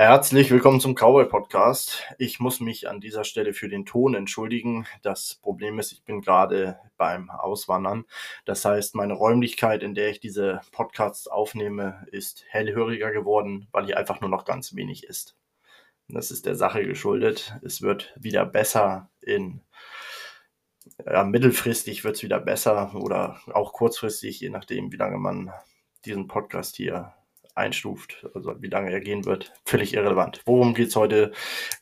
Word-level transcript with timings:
Herzlich 0.00 0.52
willkommen 0.52 0.78
zum 0.78 0.94
Cowboy 0.94 1.24
Podcast. 1.24 2.04
Ich 2.18 2.38
muss 2.38 2.60
mich 2.60 2.88
an 2.88 3.00
dieser 3.00 3.24
Stelle 3.24 3.52
für 3.52 3.68
den 3.68 3.84
Ton 3.84 4.14
entschuldigen. 4.14 4.86
Das 5.02 5.34
Problem 5.42 5.80
ist, 5.80 5.90
ich 5.90 6.04
bin 6.04 6.20
gerade 6.20 6.78
beim 6.96 7.30
Auswandern. 7.30 8.04
Das 8.44 8.64
heißt, 8.64 8.94
meine 8.94 9.14
Räumlichkeit, 9.14 9.82
in 9.82 9.96
der 9.96 10.10
ich 10.10 10.20
diese 10.20 10.60
Podcasts 10.70 11.26
aufnehme, 11.26 12.06
ist 12.12 12.44
hellhöriger 12.48 13.10
geworden, 13.10 13.66
weil 13.72 13.86
hier 13.86 13.98
einfach 13.98 14.20
nur 14.20 14.30
noch 14.30 14.44
ganz 14.44 14.76
wenig 14.76 15.02
ist. 15.02 15.36
Das 16.06 16.30
ist 16.30 16.46
der 16.46 16.54
Sache 16.54 16.86
geschuldet. 16.86 17.56
Es 17.62 17.82
wird 17.82 18.14
wieder 18.16 18.46
besser 18.46 19.10
in 19.20 19.62
ja, 21.04 21.24
mittelfristig 21.24 22.04
wird 22.04 22.14
es 22.14 22.22
wieder 22.22 22.38
besser 22.38 22.94
oder 22.94 23.40
auch 23.52 23.72
kurzfristig, 23.72 24.38
je 24.38 24.50
nachdem, 24.50 24.92
wie 24.92 24.96
lange 24.96 25.18
man 25.18 25.52
diesen 26.04 26.28
Podcast 26.28 26.76
hier 26.76 27.14
einstuft, 27.58 28.26
also 28.34 28.54
wie 28.62 28.68
lange 28.68 28.90
er 28.90 29.00
gehen 29.00 29.24
wird, 29.24 29.52
völlig 29.64 29.94
irrelevant. 29.94 30.40
Worum 30.46 30.74
geht 30.74 30.88
es 30.88 30.96
heute? 30.96 31.32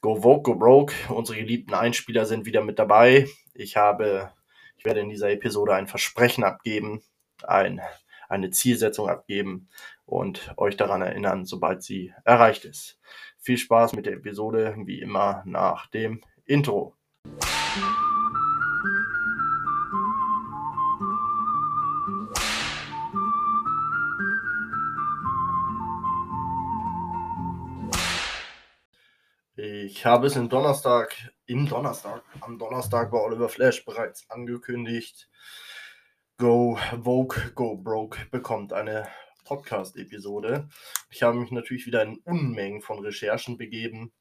Go 0.01 0.17
Vogue, 0.17 0.43
Go 0.43 0.55
Broke. 0.57 0.95
Unsere 1.09 1.39
geliebten 1.39 1.75
Einspieler 1.75 2.27
sind 2.27 2.47
wieder 2.47 2.63
mit 2.63 2.79
dabei. 2.79 3.29
Ich 3.55 3.77
habe, 3.77 4.33
ich 4.77 4.85
werde 4.85 5.01
in 5.01 5.09
dieser 5.09 5.31
Episode 5.31 5.75
ein 5.75 5.87
Versprechen 5.87 6.45
abgeben, 6.45 7.03
ein, 7.45 7.81
eine 8.29 8.51
Zielsetzung 8.51 9.09
abgeben 9.09 9.69
und 10.05 10.53
euch 10.57 10.77
daran 10.77 11.03
erinnern, 11.03 11.45
sobald 11.45 11.83
sie 11.83 12.13
erreicht 12.25 12.65
ist. 12.65 12.99
Viel 13.39 13.59
Spaß 13.59 13.93
mit 13.95 14.07
der 14.07 14.15
Episode, 14.15 14.75
wie 14.85 15.01
immer 15.01 15.43
nach 15.47 15.89
dem 15.89 16.21
Intro. 16.45 16.97
Habe 30.07 30.29
es 30.29 30.37
im 30.37 30.49
Donnerstag, 30.49 31.17
im 31.47 31.69
Donnerstag, 31.69 32.23
am 32.41 32.59
Donnerstag 32.59 33.11
bei 33.11 33.19
Oliver 33.19 33.49
Flash 33.49 33.85
bereits 33.85 34.31
angekündigt. 34.31 35.29
Go 36.39 36.79
Vogue, 37.03 37.51
Go 37.57 37.77
Broke 37.77 38.25
bekommt 38.31 38.73
eine 38.73 39.09
Podcast-Episode. 39.45 40.69
Ich 41.11 41.25
habe 41.25 41.39
mich 41.39 41.51
natürlich 41.51 41.87
wieder 41.87 42.03
in 42.03 42.19
Unmengen 42.19 42.83
von 42.83 43.01
Recherchen 43.01 43.59
begeben 43.59 44.13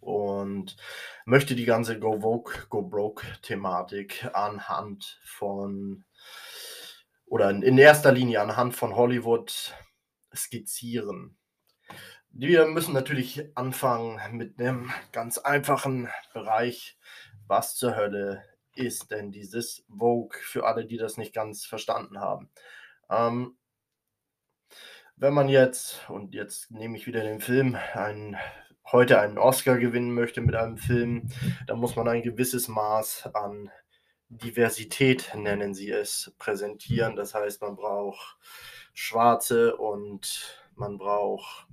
und 0.00 0.76
möchte 1.24 1.54
die 1.54 1.64
ganze 1.64 1.98
Go 1.98 2.20
Vogue, 2.20 2.52
Go 2.68 2.82
Broke 2.82 3.26
Thematik 3.40 4.28
anhand 4.34 5.18
von 5.24 6.04
oder 7.24 7.48
in 7.48 7.78
erster 7.78 8.12
Linie 8.12 8.42
anhand 8.42 8.76
von 8.76 8.94
Hollywood 8.96 9.74
skizzieren. 10.34 11.38
Wir 12.32 12.66
müssen 12.66 12.94
natürlich 12.94 13.44
anfangen 13.56 14.20
mit 14.36 14.60
einem 14.60 14.92
ganz 15.10 15.38
einfachen 15.38 16.08
Bereich. 16.32 16.96
Was 17.48 17.74
zur 17.74 17.96
Hölle 17.96 18.44
ist 18.74 19.10
denn 19.10 19.32
dieses 19.32 19.84
Vogue 19.88 20.38
für 20.40 20.64
alle, 20.64 20.86
die 20.86 20.96
das 20.96 21.16
nicht 21.16 21.34
ganz 21.34 21.66
verstanden 21.66 22.20
haben? 22.20 22.48
Ähm, 23.10 23.56
wenn 25.16 25.34
man 25.34 25.48
jetzt, 25.48 26.08
und 26.08 26.32
jetzt 26.32 26.70
nehme 26.70 26.96
ich 26.96 27.08
wieder 27.08 27.22
den 27.22 27.40
Film, 27.40 27.76
einen, 27.94 28.36
heute 28.92 29.20
einen 29.20 29.36
Oscar 29.36 29.76
gewinnen 29.76 30.14
möchte 30.14 30.40
mit 30.40 30.54
einem 30.54 30.78
Film, 30.78 31.28
dann 31.66 31.80
muss 31.80 31.96
man 31.96 32.06
ein 32.06 32.22
gewisses 32.22 32.68
Maß 32.68 33.28
an 33.34 33.70
Diversität, 34.28 35.34
nennen 35.34 35.74
sie 35.74 35.90
es, 35.90 36.32
präsentieren. 36.38 37.16
Das 37.16 37.34
heißt, 37.34 37.60
man 37.60 37.74
braucht 37.74 38.38
Schwarze 38.94 39.76
und 39.76 40.62
man 40.76 40.96
braucht 40.96 41.66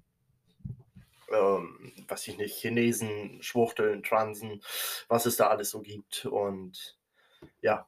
ähm, 1.31 1.93
was 2.07 2.27
ich 2.27 2.37
nicht, 2.37 2.55
Chinesen, 2.55 3.41
Schwuchteln, 3.41 4.03
Transen, 4.03 4.61
was 5.07 5.25
es 5.25 5.37
da 5.37 5.47
alles 5.47 5.71
so 5.71 5.81
gibt. 5.81 6.25
Und 6.25 6.97
ja, 7.61 7.87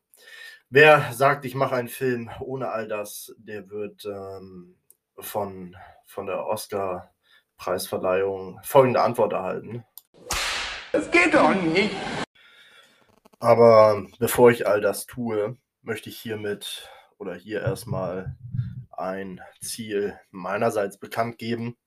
wer 0.70 1.14
sagt, 1.14 1.46
ich 1.46 1.56
mache 1.56 1.76
einen 1.76 1.88
Film 1.88 2.30
ohne 2.40 2.70
all 2.70 2.88
das, 2.88 3.34
der 3.38 3.70
wird 3.70 4.06
ähm, 4.06 4.76
von, 5.18 5.76
von 6.06 6.26
der 6.26 6.46
Oscar-Preisverleihung 6.46 8.60
folgende 8.64 9.02
Antwort 9.02 9.34
erhalten. 9.34 9.84
Das 10.92 11.10
geht 11.12 11.34
doch 11.34 11.54
nicht. 11.54 11.96
Aber 13.40 14.06
bevor 14.20 14.52
ich 14.52 14.68
all 14.68 14.82
das 14.82 15.06
tue, 15.06 15.58
möchte 15.82 16.10
ich 16.10 16.20
hiermit 16.20 16.90
oder 17.18 17.36
hier 17.36 17.62
erstmal 17.62 18.36
ein 18.92 19.40
Ziel 19.62 20.20
meinerseits 20.30 20.98
bekannt 20.98 21.38
geben 21.38 21.78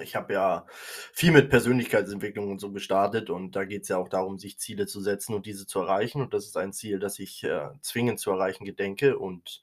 ich 0.00 0.16
habe 0.16 0.32
ja 0.34 0.66
viel 1.12 1.32
mit 1.32 1.50
Persönlichkeitsentwicklung 1.50 2.50
und 2.50 2.60
so 2.60 2.72
gestartet 2.72 3.30
und 3.30 3.56
da 3.56 3.64
geht 3.64 3.82
es 3.82 3.88
ja 3.88 3.96
auch 3.98 4.08
darum, 4.08 4.38
sich 4.38 4.58
Ziele 4.58 4.86
zu 4.86 5.00
setzen 5.00 5.34
und 5.34 5.46
diese 5.46 5.66
zu 5.66 5.80
erreichen. 5.80 6.20
Und 6.22 6.34
das 6.34 6.46
ist 6.46 6.56
ein 6.56 6.72
Ziel, 6.72 6.98
das 6.98 7.18
ich 7.18 7.44
äh, 7.44 7.68
zwingend 7.80 8.20
zu 8.20 8.30
erreichen 8.30 8.64
gedenke 8.64 9.18
und 9.18 9.62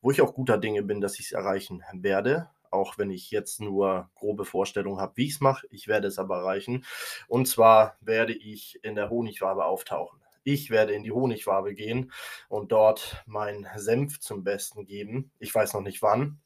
wo 0.00 0.10
ich 0.10 0.20
auch 0.20 0.34
guter 0.34 0.58
Dinge 0.58 0.82
bin, 0.82 1.00
dass 1.00 1.18
ich 1.18 1.26
es 1.26 1.32
erreichen 1.32 1.82
werde. 1.92 2.50
Auch 2.70 2.98
wenn 2.98 3.10
ich 3.10 3.30
jetzt 3.30 3.60
nur 3.60 4.10
grobe 4.14 4.44
Vorstellungen 4.44 5.00
habe, 5.00 5.16
wie 5.16 5.26
ich 5.26 5.34
es 5.34 5.40
mache. 5.40 5.66
Ich 5.70 5.88
werde 5.88 6.08
es 6.08 6.18
aber 6.18 6.38
erreichen. 6.38 6.84
Und 7.28 7.48
zwar 7.48 7.96
werde 8.00 8.34
ich 8.34 8.80
in 8.82 8.96
der 8.96 9.08
Honigwabe 9.08 9.64
auftauchen. 9.64 10.20
Ich 10.42 10.70
werde 10.70 10.92
in 10.92 11.02
die 11.02 11.12
Honigwabe 11.12 11.74
gehen 11.74 12.12
und 12.48 12.70
dort 12.70 13.22
meinen 13.26 13.66
Senf 13.76 14.20
zum 14.20 14.44
Besten 14.44 14.84
geben. 14.84 15.32
Ich 15.38 15.54
weiß 15.54 15.74
noch 15.74 15.80
nicht 15.80 16.02
wann. 16.02 16.38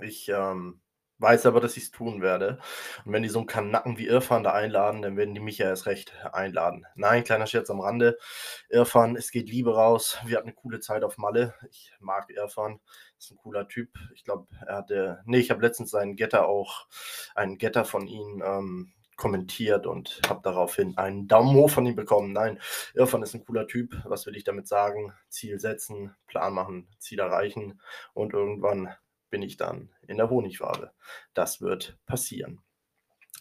Ich 0.00 0.28
ähm, 0.28 0.80
weiß 1.20 1.46
aber, 1.46 1.60
dass 1.60 1.76
ich 1.76 1.84
es 1.84 1.90
tun 1.90 2.22
werde. 2.22 2.58
Und 3.04 3.12
wenn 3.12 3.22
die 3.22 3.28
so 3.28 3.38
einen 3.38 3.46
Kanacken 3.46 3.98
wie 3.98 4.06
Irfan 4.06 4.42
da 4.42 4.52
einladen, 4.52 5.02
dann 5.02 5.16
werden 5.16 5.34
die 5.34 5.40
mich 5.40 5.58
ja 5.58 5.66
erst 5.66 5.86
recht 5.86 6.12
einladen. 6.32 6.86
Nein, 6.94 7.24
kleiner 7.24 7.46
Scherz 7.46 7.70
am 7.70 7.80
Rande. 7.80 8.18
Irfan, 8.68 9.16
es 9.16 9.30
geht 9.30 9.48
Liebe 9.48 9.74
raus. 9.74 10.18
Wir 10.24 10.38
hatten 10.38 10.48
eine 10.48 10.54
coole 10.54 10.80
Zeit 10.80 11.04
auf 11.04 11.18
Malle. 11.18 11.54
Ich 11.70 11.92
mag 12.00 12.30
Irfan. 12.30 12.80
Ist 13.18 13.30
ein 13.30 13.36
cooler 13.36 13.68
Typ. 13.68 13.90
Ich 14.14 14.24
glaube, 14.24 14.46
er 14.66 14.76
hatte. 14.76 15.20
Nee, 15.26 15.38
ich 15.38 15.50
habe 15.50 15.62
letztens 15.62 15.90
seinen 15.90 16.16
Getter 16.16 16.48
auch, 16.48 16.86
einen 17.34 17.58
Getter 17.58 17.84
von 17.84 18.06
ihm 18.06 18.42
ähm, 18.44 18.92
kommentiert 19.16 19.86
und 19.86 20.22
habe 20.28 20.40
daraufhin 20.42 20.96
einen 20.96 21.28
Daumen 21.28 21.54
hoch 21.54 21.70
von 21.70 21.84
ihm 21.84 21.94
bekommen. 21.94 22.32
Nein, 22.32 22.58
Irfan 22.94 23.22
ist 23.22 23.34
ein 23.34 23.44
cooler 23.44 23.66
Typ. 23.66 23.94
Was 24.04 24.24
will 24.24 24.34
ich 24.34 24.44
damit 24.44 24.66
sagen? 24.66 25.12
Ziel 25.28 25.60
setzen, 25.60 26.16
Plan 26.26 26.54
machen, 26.54 26.88
Ziel 26.98 27.18
erreichen 27.18 27.80
und 28.14 28.32
irgendwann 28.32 28.88
bin 29.30 29.42
ich 29.42 29.56
dann 29.56 29.90
in 30.06 30.16
der 30.16 30.30
Honigwabe. 30.30 30.92
Das 31.34 31.60
wird 31.60 31.98
passieren. 32.06 32.60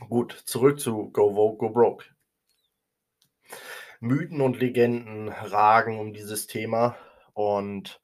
Gut, 0.08 0.32
zurück 0.46 0.80
zu 0.80 1.10
Go 1.12 1.34
Vogue, 1.34 1.58
Go 1.58 1.70
Broke. 1.70 2.06
Mythen 4.00 4.40
und 4.40 4.60
Legenden 4.60 5.28
ragen 5.30 6.00
um 6.00 6.14
dieses 6.14 6.48
Thema 6.48 6.96
und 7.34 8.02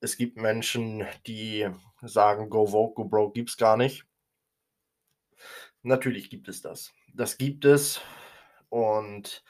es 0.00 0.16
gibt 0.16 0.36
Menschen, 0.36 1.04
die 1.26 1.68
sagen, 2.00 2.48
Go 2.48 2.66
Vogue, 2.66 2.94
Go 2.94 3.04
Broke 3.04 3.32
gibt 3.32 3.50
es 3.50 3.56
gar 3.56 3.76
nicht. 3.76 4.06
Natürlich 5.82 6.30
gibt 6.30 6.48
es 6.48 6.62
das. 6.62 6.92
Das 7.12 7.38
gibt 7.38 7.64
es 7.64 8.00
und 8.68 9.42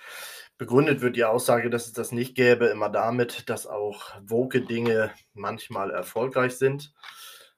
begründet 0.59 1.01
wird 1.01 1.17
die 1.17 1.25
Aussage, 1.25 1.71
dass 1.71 1.87
es 1.87 1.93
das 1.93 2.11
nicht 2.11 2.35
gäbe, 2.35 2.67
immer 2.67 2.89
damit, 2.89 3.49
dass 3.49 3.67
auch 3.67 4.15
woke 4.23 4.63
Dinge 4.63 5.13
manchmal 5.35 5.91
erfolgreich 5.91 6.57
sind. 6.57 6.93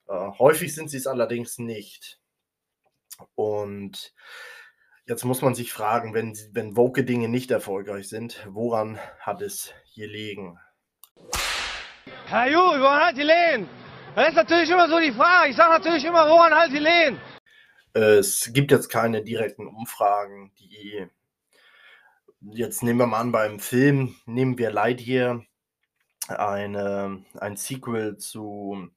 Äh, 0.09 0.31
häufig 0.39 0.75
sind 0.75 0.91
sie 0.91 0.97
es 0.97 1.07
allerdings 1.07 1.59
nicht. 1.59 2.21
Und 3.35 4.15
jetzt 5.07 5.25
muss 5.25 5.43
man 5.43 5.55
sich 5.55 5.73
fragen, 5.73 6.15
wenn, 6.15 6.37
wenn 6.53 6.77
woke 6.77 7.05
Dinge 7.05 7.29
nicht 7.29 7.51
erfolgreich 7.51 8.09
sind, 8.09 8.47
woran 8.49 8.99
hat 9.19 9.43
es 9.43 9.73
gelegen? 9.95 10.59
Herr 12.27 12.49
Ju, 12.49 12.59
woran 12.59 13.01
hat 13.01 13.17
die 13.17 13.23
Lehen? 13.23 13.69
Das 14.15 14.29
ist 14.29 14.35
natürlich 14.35 14.71
immer 14.71 14.89
so 14.89 14.99
die 14.99 15.13
Frage. 15.13 15.51
Ich 15.51 15.57
sage 15.57 15.73
natürlich 15.73 16.05
immer, 16.05 16.29
woran 16.29 16.55
halt 16.55 16.73
die 16.73 16.79
Lehen? 16.79 17.19
Es 17.95 18.51
gibt 18.53 18.71
jetzt 18.71 18.89
keine 18.89 19.23
direkten 19.23 19.67
Umfragen, 19.67 20.53
die 20.59 21.07
jetzt 22.41 22.83
nehmen 22.83 22.99
wir 22.99 23.07
mal 23.07 23.21
an, 23.21 23.33
beim 23.33 23.61
Film 23.61 24.17
nehmen 24.27 24.59
wir 24.59 24.71
Lightyear 24.71 25.45
eine, 26.29 27.25
ein 27.39 27.57
Sequel 27.57 28.17
zu 28.17 28.91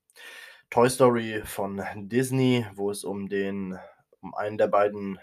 Toy 0.69 0.89
Story 0.89 1.41
von 1.45 1.81
Disney, 1.95 2.65
wo 2.73 2.91
es 2.91 3.03
um 3.03 3.29
den 3.29 3.79
um 4.19 4.33
einen 4.33 4.57
der 4.57 4.67
beiden 4.67 5.19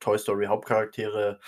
Toy 0.00 0.18
Story 0.18 0.46
Hauptcharaktere 0.46 1.40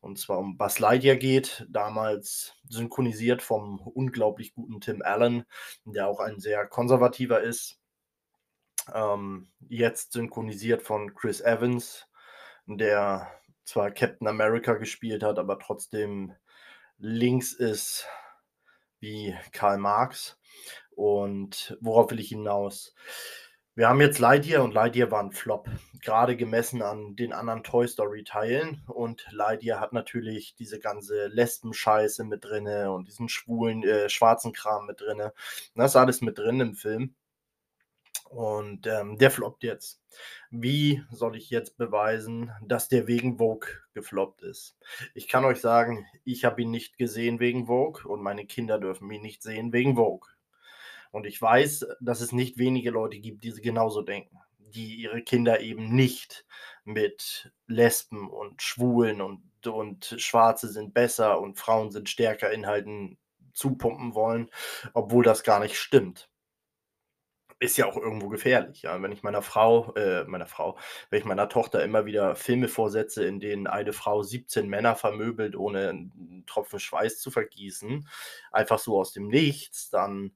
und 0.00 0.18
zwar 0.18 0.38
um 0.38 0.56
Buzz 0.56 0.78
Lightyear 0.78 1.16
geht, 1.16 1.66
damals 1.68 2.54
synchronisiert 2.68 3.42
vom 3.42 3.80
unglaublich 3.80 4.54
guten 4.54 4.80
Tim 4.80 5.02
Allen, 5.02 5.44
der 5.84 6.08
auch 6.08 6.20
ein 6.20 6.40
sehr 6.40 6.66
konservativer 6.66 7.40
ist. 7.42 7.78
Ähm, 8.94 9.50
jetzt 9.68 10.12
synchronisiert 10.12 10.82
von 10.82 11.14
Chris 11.14 11.42
Evans, 11.42 12.06
der 12.66 13.30
zwar 13.64 13.90
Captain 13.90 14.26
America 14.26 14.72
gespielt 14.74 15.22
hat, 15.22 15.38
aber 15.38 15.58
trotzdem 15.58 16.34
links 16.96 17.52
ist 17.52 18.06
wie 19.00 19.36
Karl 19.52 19.76
Marx. 19.76 20.38
Und 20.98 21.78
worauf 21.80 22.10
will 22.10 22.18
ich 22.18 22.30
hinaus? 22.30 22.92
Wir 23.76 23.88
haben 23.88 24.00
jetzt 24.00 24.18
Lightyear 24.18 24.64
und 24.64 24.74
Lightyear 24.74 25.12
war 25.12 25.22
ein 25.22 25.30
Flop, 25.30 25.68
gerade 26.02 26.36
gemessen 26.36 26.82
an 26.82 27.14
den 27.14 27.32
anderen 27.32 27.62
Toy 27.62 27.86
Story 27.86 28.24
Teilen 28.24 28.82
und 28.88 29.24
Lightyear 29.30 29.78
hat 29.78 29.92
natürlich 29.92 30.56
diese 30.56 30.80
ganze 30.80 31.28
Lesben-Scheiße 31.28 32.24
mit 32.24 32.44
drinne 32.44 32.90
und 32.90 33.06
diesen 33.06 33.28
schwulen, 33.28 33.84
äh, 33.84 34.08
schwarzen 34.08 34.52
Kram 34.52 34.86
mit 34.86 35.00
drinne. 35.00 35.32
Das 35.76 35.92
ist 35.92 35.96
alles 35.96 36.20
mit 36.20 36.36
drin 36.36 36.58
im 36.58 36.74
Film. 36.74 37.14
Und 38.24 38.88
ähm, 38.88 39.18
der 39.18 39.30
floppt 39.30 39.62
jetzt. 39.62 40.02
Wie 40.50 41.04
soll 41.12 41.36
ich 41.36 41.48
jetzt 41.48 41.78
beweisen, 41.78 42.50
dass 42.66 42.88
der 42.88 43.06
wegen 43.06 43.38
Vogue 43.38 43.68
gefloppt 43.94 44.42
ist? 44.42 44.76
Ich 45.14 45.28
kann 45.28 45.44
euch 45.44 45.60
sagen, 45.60 46.06
ich 46.24 46.44
habe 46.44 46.62
ihn 46.62 46.72
nicht 46.72 46.98
gesehen 46.98 47.38
wegen 47.38 47.66
Vogue 47.66 48.04
und 48.04 48.20
meine 48.20 48.46
Kinder 48.46 48.80
dürfen 48.80 49.08
ihn 49.12 49.22
nicht 49.22 49.44
sehen 49.44 49.72
wegen 49.72 49.94
Vogue. 49.94 50.28
Und 51.10 51.26
ich 51.26 51.40
weiß, 51.40 51.86
dass 52.00 52.20
es 52.20 52.32
nicht 52.32 52.58
wenige 52.58 52.90
Leute 52.90 53.18
gibt, 53.18 53.44
die 53.44 53.52
genauso 53.52 54.02
denken, 54.02 54.38
die 54.58 54.96
ihre 54.96 55.22
Kinder 55.22 55.60
eben 55.60 55.94
nicht 55.94 56.44
mit 56.84 57.52
Lesben 57.66 58.28
und 58.30 58.62
Schwulen 58.62 59.20
und, 59.20 59.66
und 59.66 60.14
Schwarze 60.18 60.68
sind 60.68 60.94
besser 60.94 61.40
und 61.40 61.58
Frauen 61.58 61.90
sind 61.90 62.08
stärker 62.08 62.52
Inhalten 62.52 63.18
zupumpen 63.52 64.14
wollen, 64.14 64.50
obwohl 64.94 65.24
das 65.24 65.42
gar 65.42 65.60
nicht 65.60 65.76
stimmt 65.76 66.28
ist 67.60 67.76
ja 67.76 67.86
auch 67.86 67.96
irgendwo 67.96 68.28
gefährlich. 68.28 68.82
Ja? 68.82 69.00
Wenn 69.02 69.12
ich 69.12 69.22
meiner 69.22 69.42
Frau, 69.42 69.92
äh, 69.94 70.24
meiner 70.24 70.46
Frau, 70.46 70.78
wenn 71.10 71.18
ich 71.18 71.24
meiner 71.24 71.48
Tochter 71.48 71.82
immer 71.82 72.06
wieder 72.06 72.36
Filme 72.36 72.68
vorsetze, 72.68 73.24
in 73.24 73.40
denen 73.40 73.66
eine 73.66 73.92
Frau 73.92 74.22
17 74.22 74.68
Männer 74.68 74.94
vermöbelt, 74.94 75.56
ohne 75.56 75.88
einen 75.88 76.44
Tropfen 76.46 76.78
Schweiß 76.78 77.20
zu 77.20 77.30
vergießen, 77.30 78.08
einfach 78.52 78.78
so 78.78 78.98
aus 78.98 79.12
dem 79.12 79.28
Nichts, 79.28 79.90
dann 79.90 80.32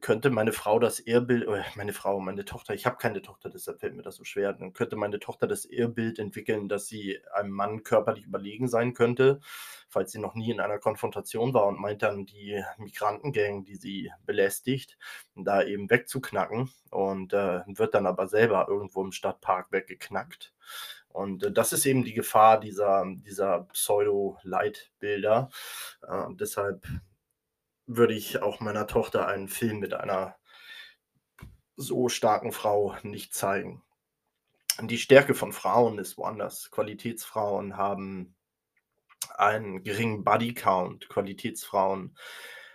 könnte 0.00 0.30
meine 0.30 0.52
Frau 0.52 0.78
das 0.78 1.00
Irrbild, 1.00 1.46
oder 1.46 1.64
meine 1.76 1.92
Frau, 1.92 2.20
meine 2.20 2.44
Tochter, 2.44 2.74
ich 2.74 2.86
habe 2.86 2.96
keine 2.96 3.22
Tochter, 3.22 3.50
deshalb 3.50 3.80
fällt 3.80 3.94
mir 3.94 4.02
das 4.02 4.16
so 4.16 4.24
schwer, 4.24 4.52
dann 4.52 4.72
könnte 4.72 4.96
meine 4.96 5.18
Tochter 5.18 5.46
das 5.46 5.64
Irrbild 5.64 6.18
entwickeln, 6.18 6.68
dass 6.68 6.86
sie 6.86 7.20
einem 7.32 7.50
Mann 7.50 7.82
körperlich 7.82 8.24
überlegen 8.24 8.68
sein 8.68 8.94
könnte, 8.94 9.40
falls 9.88 10.12
sie 10.12 10.18
noch 10.18 10.34
nie 10.34 10.50
in 10.50 10.60
einer 10.60 10.78
Konfrontation 10.78 11.54
war 11.54 11.66
und 11.66 11.80
meint 11.80 12.02
dann 12.02 12.26
die 12.26 12.62
Migrantengang, 12.78 13.64
die 13.64 13.76
sie 13.76 14.10
belästigt, 14.26 14.98
da 15.34 15.62
eben 15.62 15.90
wegzuknacken 15.90 16.70
und 16.90 17.32
äh, 17.32 17.60
wird 17.66 17.94
dann 17.94 18.06
aber 18.06 18.26
selber 18.28 18.66
irgendwo 18.68 19.02
im 19.02 19.12
Stadtpark 19.12 19.72
weggeknackt. 19.72 20.52
Und 21.08 21.42
äh, 21.42 21.52
das 21.52 21.72
ist 21.72 21.86
eben 21.86 22.04
die 22.04 22.14
Gefahr 22.14 22.60
dieser, 22.60 23.04
dieser 23.06 23.62
Pseudo-Leitbilder. 23.72 25.50
Äh, 26.06 26.24
deshalb 26.34 26.86
würde 27.96 28.14
ich 28.14 28.40
auch 28.40 28.60
meiner 28.60 28.86
Tochter 28.86 29.26
einen 29.26 29.48
Film 29.48 29.80
mit 29.80 29.94
einer 29.94 30.36
so 31.76 32.08
starken 32.08 32.52
Frau 32.52 32.94
nicht 33.02 33.34
zeigen. 33.34 33.82
Die 34.80 34.98
Stärke 34.98 35.34
von 35.34 35.52
Frauen 35.52 35.98
ist 35.98 36.16
woanders. 36.16 36.70
Qualitätsfrauen 36.70 37.76
haben 37.76 38.36
einen 39.36 39.82
geringen 39.82 40.22
Bodycount. 40.22 41.08
Qualitätsfrauen 41.08 42.16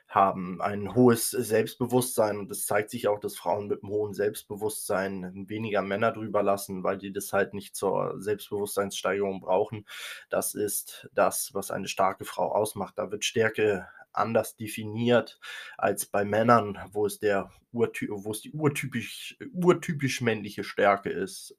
haben 0.08 0.62
ein 0.62 0.94
hohes 0.94 1.32
Selbstbewusstsein 1.32 2.38
und 2.38 2.52
es 2.52 2.66
zeigt 2.66 2.90
sich 2.90 3.08
auch, 3.08 3.20
dass 3.20 3.36
Frauen 3.36 3.68
mit 3.68 3.84
einem 3.84 3.92
hohen 3.92 4.14
Selbstbewusstsein 4.14 5.48
weniger 5.48 5.82
Männer 5.82 6.12
drüber 6.12 6.44
lassen, 6.44 6.84
weil 6.84 6.98
die 6.98 7.12
das 7.12 7.34
halt 7.34 7.54
nicht 7.54 7.76
zur 7.76 8.16
Selbstbewusstseinssteigerung 8.22 9.42
brauchen. 9.42 9.86
Das 10.30 10.56
ist 10.56 11.10
das, 11.14 11.54
was 11.54 11.72
eine 11.72 11.88
starke 11.88 12.26
Frau 12.26 12.52
ausmacht. 12.52 12.98
Da 12.98 13.12
wird 13.12 13.26
Stärke 13.26 13.88
anders 14.18 14.56
definiert 14.56 15.40
als 15.78 16.06
bei 16.06 16.26
Männern, 16.26 16.80
wo 16.92 17.06
es, 17.06 17.20
der 17.20 17.52
Urty 17.72 18.08
wo 18.10 18.32
es 18.32 18.42
die 18.42 18.52
urtypisch, 18.52 19.38
urtypisch 19.54 20.22
männliche 20.22 20.64
Stärke 20.64 21.10
ist, 21.10 21.58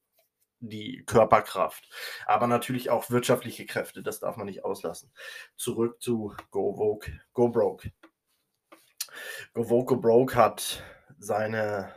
die 0.60 1.04
Körperkraft, 1.06 1.88
aber 2.26 2.46
natürlich 2.46 2.90
auch 2.90 3.10
wirtschaftliche 3.10 3.66
Kräfte, 3.66 4.02
das 4.02 4.20
darf 4.20 4.36
man 4.36 4.46
nicht 4.46 4.64
auslassen. 4.64 5.12
Zurück 5.56 6.02
zu 6.02 6.34
Go 6.50 6.74
Vogue, 6.74 7.12
Go 7.32 7.48
Broke. 7.48 7.92
Go 9.52 9.64
Vogue, 9.64 9.86
Go 9.86 9.96
Broke 9.96 10.34
hat 10.34 10.82
seine 11.18 11.94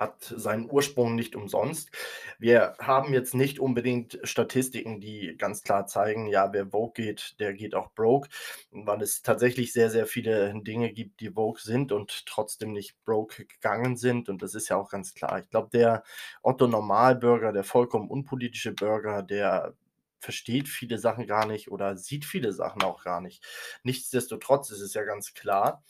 hat 0.00 0.22
seinen 0.22 0.70
Ursprung 0.70 1.14
nicht 1.14 1.36
umsonst. 1.36 1.90
Wir 2.38 2.74
haben 2.80 3.12
jetzt 3.12 3.34
nicht 3.34 3.60
unbedingt 3.60 4.18
Statistiken, 4.24 4.98
die 4.98 5.36
ganz 5.36 5.62
klar 5.62 5.86
zeigen, 5.86 6.26
ja, 6.26 6.54
wer 6.54 6.68
Vogue 6.70 6.92
geht, 6.94 7.36
der 7.38 7.52
geht 7.52 7.74
auch 7.74 7.92
broke, 7.92 8.30
weil 8.70 9.02
es 9.02 9.20
tatsächlich 9.20 9.74
sehr, 9.74 9.90
sehr 9.90 10.06
viele 10.06 10.54
Dinge 10.62 10.90
gibt, 10.92 11.20
die 11.20 11.32
Vogue 11.32 11.60
sind 11.60 11.92
und 11.92 12.24
trotzdem 12.24 12.72
nicht 12.72 12.96
broke 13.04 13.44
gegangen 13.44 13.96
sind. 13.98 14.30
Und 14.30 14.40
das 14.40 14.54
ist 14.54 14.70
ja 14.70 14.76
auch 14.78 14.90
ganz 14.90 15.12
klar. 15.12 15.38
Ich 15.40 15.50
glaube, 15.50 15.68
der 15.70 16.02
Otto 16.42 16.66
Normalbürger, 16.66 17.52
der 17.52 17.64
vollkommen 17.64 18.08
unpolitische 18.08 18.72
Bürger, 18.72 19.22
der 19.22 19.74
versteht 20.18 20.68
viele 20.68 20.98
Sachen 20.98 21.26
gar 21.26 21.46
nicht 21.46 21.70
oder 21.70 21.96
sieht 21.98 22.24
viele 22.24 22.52
Sachen 22.52 22.82
auch 22.82 23.04
gar 23.04 23.20
nicht. 23.20 23.44
Nichtsdestotrotz 23.82 24.70
ist 24.70 24.80
es 24.80 24.94
ja 24.94 25.02
ganz 25.04 25.34
klar, 25.34 25.82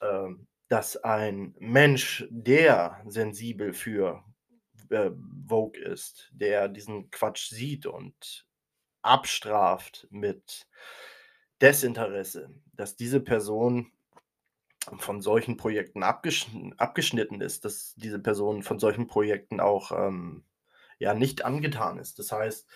ähm, 0.00 0.46
dass 0.72 0.96
ein 0.96 1.54
Mensch, 1.58 2.26
der 2.30 3.02
sensibel 3.06 3.74
für 3.74 4.24
äh, 4.88 5.10
Vogue 5.46 5.78
ist, 5.78 6.30
der 6.32 6.68
diesen 6.68 7.10
Quatsch 7.10 7.50
sieht 7.50 7.84
und 7.84 8.46
abstraft 9.02 10.06
mit 10.08 10.66
Desinteresse, 11.60 12.54
dass 12.72 12.96
diese 12.96 13.20
Person 13.20 13.92
von 14.96 15.20
solchen 15.20 15.58
Projekten 15.58 16.02
abgeschn 16.02 16.72
abgeschnitten 16.78 17.42
ist, 17.42 17.66
dass 17.66 17.94
diese 17.96 18.18
Person 18.18 18.62
von 18.62 18.78
solchen 18.78 19.08
Projekten 19.08 19.60
auch 19.60 19.92
ähm, 19.92 20.42
ja 20.98 21.12
nicht 21.12 21.44
angetan 21.44 21.98
ist. 21.98 22.18
Das 22.18 22.32
heißt, 22.32 22.66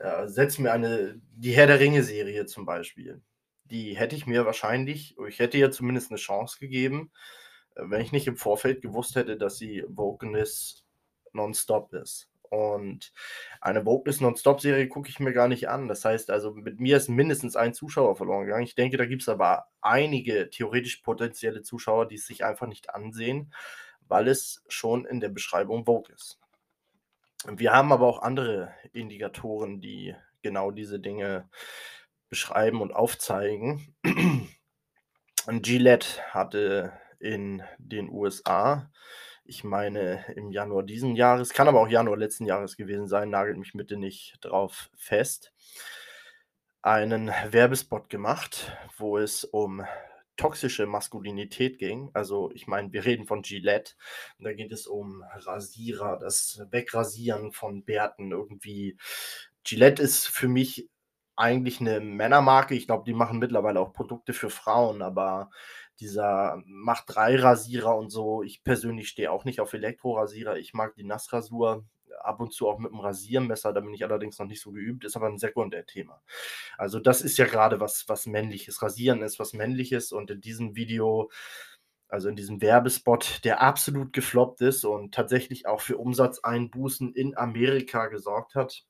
äh, 0.00 0.28
setz 0.28 0.58
mir 0.58 0.70
eine, 0.70 1.18
die 1.34 1.52
Herr 1.52 1.66
der 1.66 1.80
Ringe-Serie 1.80 2.44
zum 2.44 2.66
Beispiel 2.66 3.22
die 3.70 3.96
hätte 3.96 4.16
ich 4.16 4.26
mir 4.26 4.46
wahrscheinlich, 4.46 5.16
ich 5.28 5.38
hätte 5.38 5.58
ihr 5.58 5.70
zumindest 5.70 6.10
eine 6.10 6.18
Chance 6.18 6.58
gegeben, 6.58 7.10
äh, 7.76 7.82
wenn 7.86 8.00
ich 8.00 8.12
nicht 8.12 8.26
im 8.26 8.36
Vorfeld 8.36 8.82
gewusst 8.82 9.16
hätte, 9.16 9.36
dass 9.36 9.58
sie 9.58 9.84
Wokeness 9.88 10.84
nonstop 11.32 11.92
ist. 11.92 12.30
Und 12.50 13.12
eine 13.60 13.84
Wokeness 13.84 14.20
Nonstop-Serie 14.20 14.88
gucke 14.88 15.10
ich 15.10 15.20
mir 15.20 15.32
gar 15.32 15.48
nicht 15.48 15.68
an. 15.68 15.86
Das 15.86 16.04
heißt 16.04 16.30
also, 16.30 16.52
mit 16.54 16.80
mir 16.80 16.96
ist 16.96 17.08
mindestens 17.08 17.56
ein 17.56 17.74
Zuschauer 17.74 18.16
verloren 18.16 18.46
gegangen. 18.46 18.64
Ich 18.64 18.74
denke, 18.74 18.96
da 18.96 19.04
gibt 19.04 19.22
es 19.22 19.28
aber 19.28 19.66
einige 19.82 20.48
theoretisch 20.48 20.96
potenzielle 20.98 21.62
Zuschauer, 21.62 22.08
die 22.08 22.14
es 22.14 22.26
sich 22.26 22.44
einfach 22.44 22.66
nicht 22.66 22.94
ansehen, 22.94 23.52
weil 24.06 24.28
es 24.28 24.64
schon 24.68 25.04
in 25.04 25.20
der 25.20 25.28
Beschreibung 25.28 25.84
Vogue 25.84 26.14
ist. 26.14 26.40
Wir 27.46 27.72
haben 27.72 27.92
aber 27.92 28.06
auch 28.06 28.22
andere 28.22 28.74
Indikatoren, 28.92 29.80
die 29.80 30.16
genau 30.42 30.70
diese 30.70 30.98
Dinge 30.98 31.48
beschreiben 32.28 32.80
und 32.80 32.92
aufzeigen. 32.92 33.94
Und 35.46 35.62
Gillette 35.62 36.20
hatte 36.30 36.92
in 37.18 37.62
den 37.78 38.10
USA, 38.10 38.90
ich 39.44 39.64
meine 39.64 40.24
im 40.36 40.50
Januar 40.50 40.82
diesen 40.82 41.16
Jahres, 41.16 41.54
kann 41.54 41.68
aber 41.68 41.80
auch 41.80 41.88
Januar 41.88 42.16
letzten 42.16 42.44
Jahres 42.44 42.76
gewesen 42.76 43.08
sein, 43.08 43.30
nagelt 43.30 43.56
mich 43.56 43.72
bitte 43.72 43.96
nicht 43.96 44.36
drauf 44.42 44.90
fest, 44.94 45.52
einen 46.82 47.28
Werbespot 47.50 48.08
gemacht, 48.08 48.76
wo 48.98 49.18
es 49.18 49.44
um 49.44 49.84
toxische 50.36 50.86
Maskulinität 50.86 51.78
ging. 51.78 52.10
Also 52.14 52.50
ich 52.54 52.66
meine, 52.66 52.92
wir 52.92 53.04
reden 53.04 53.26
von 53.26 53.42
Gillette. 53.42 53.94
Da 54.38 54.52
geht 54.52 54.72
es 54.72 54.86
um 54.86 55.24
Rasierer, 55.34 56.18
das 56.18 56.62
Wegrasieren 56.70 57.52
von 57.52 57.84
Bärten 57.84 58.30
irgendwie. 58.30 58.96
Gillette 59.64 60.02
ist 60.02 60.28
für 60.28 60.48
mich 60.48 60.88
eigentlich 61.38 61.80
eine 61.80 62.00
Männermarke. 62.00 62.74
Ich 62.74 62.86
glaube, 62.86 63.04
die 63.06 63.14
machen 63.14 63.38
mittlerweile 63.38 63.80
auch 63.80 63.92
Produkte 63.92 64.32
für 64.32 64.50
Frauen, 64.50 65.02
aber 65.02 65.50
dieser 66.00 66.62
Macht 66.66 67.04
3 67.08 67.36
Rasierer 67.36 67.96
und 67.96 68.10
so, 68.10 68.42
ich 68.42 68.62
persönlich 68.64 69.08
stehe 69.08 69.32
auch 69.32 69.44
nicht 69.44 69.60
auf 69.60 69.72
Elektrorasierer. 69.72 70.58
Ich 70.58 70.74
mag 70.74 70.94
die 70.94 71.04
Nassrasur 71.04 71.84
ab 72.20 72.40
und 72.40 72.52
zu 72.52 72.68
auch 72.68 72.78
mit 72.78 72.90
dem 72.90 73.00
Rasiermesser, 73.00 73.72
da 73.72 73.80
bin 73.80 73.94
ich 73.94 74.04
allerdings 74.04 74.38
noch 74.38 74.46
nicht 74.46 74.60
so 74.60 74.72
geübt, 74.72 75.04
ist 75.04 75.16
aber 75.16 75.28
ein 75.28 75.38
Sekundärthema. 75.38 76.20
Also 76.76 76.98
das 76.98 77.22
ist 77.22 77.38
ja 77.38 77.46
gerade 77.46 77.80
was, 77.80 78.08
was 78.08 78.26
männliches. 78.26 78.82
Rasieren 78.82 79.22
ist 79.22 79.38
was 79.38 79.52
männliches 79.52 80.12
und 80.12 80.30
in 80.30 80.40
diesem 80.40 80.74
Video, 80.74 81.30
also 82.08 82.28
in 82.28 82.36
diesem 82.36 82.60
Werbespot, 82.60 83.44
der 83.44 83.60
absolut 83.62 84.12
gefloppt 84.12 84.60
ist 84.62 84.84
und 84.84 85.14
tatsächlich 85.14 85.66
auch 85.66 85.80
für 85.80 85.98
Umsatzeinbußen 85.98 87.14
in 87.14 87.36
Amerika 87.36 88.06
gesorgt 88.06 88.54
hat, 88.54 88.84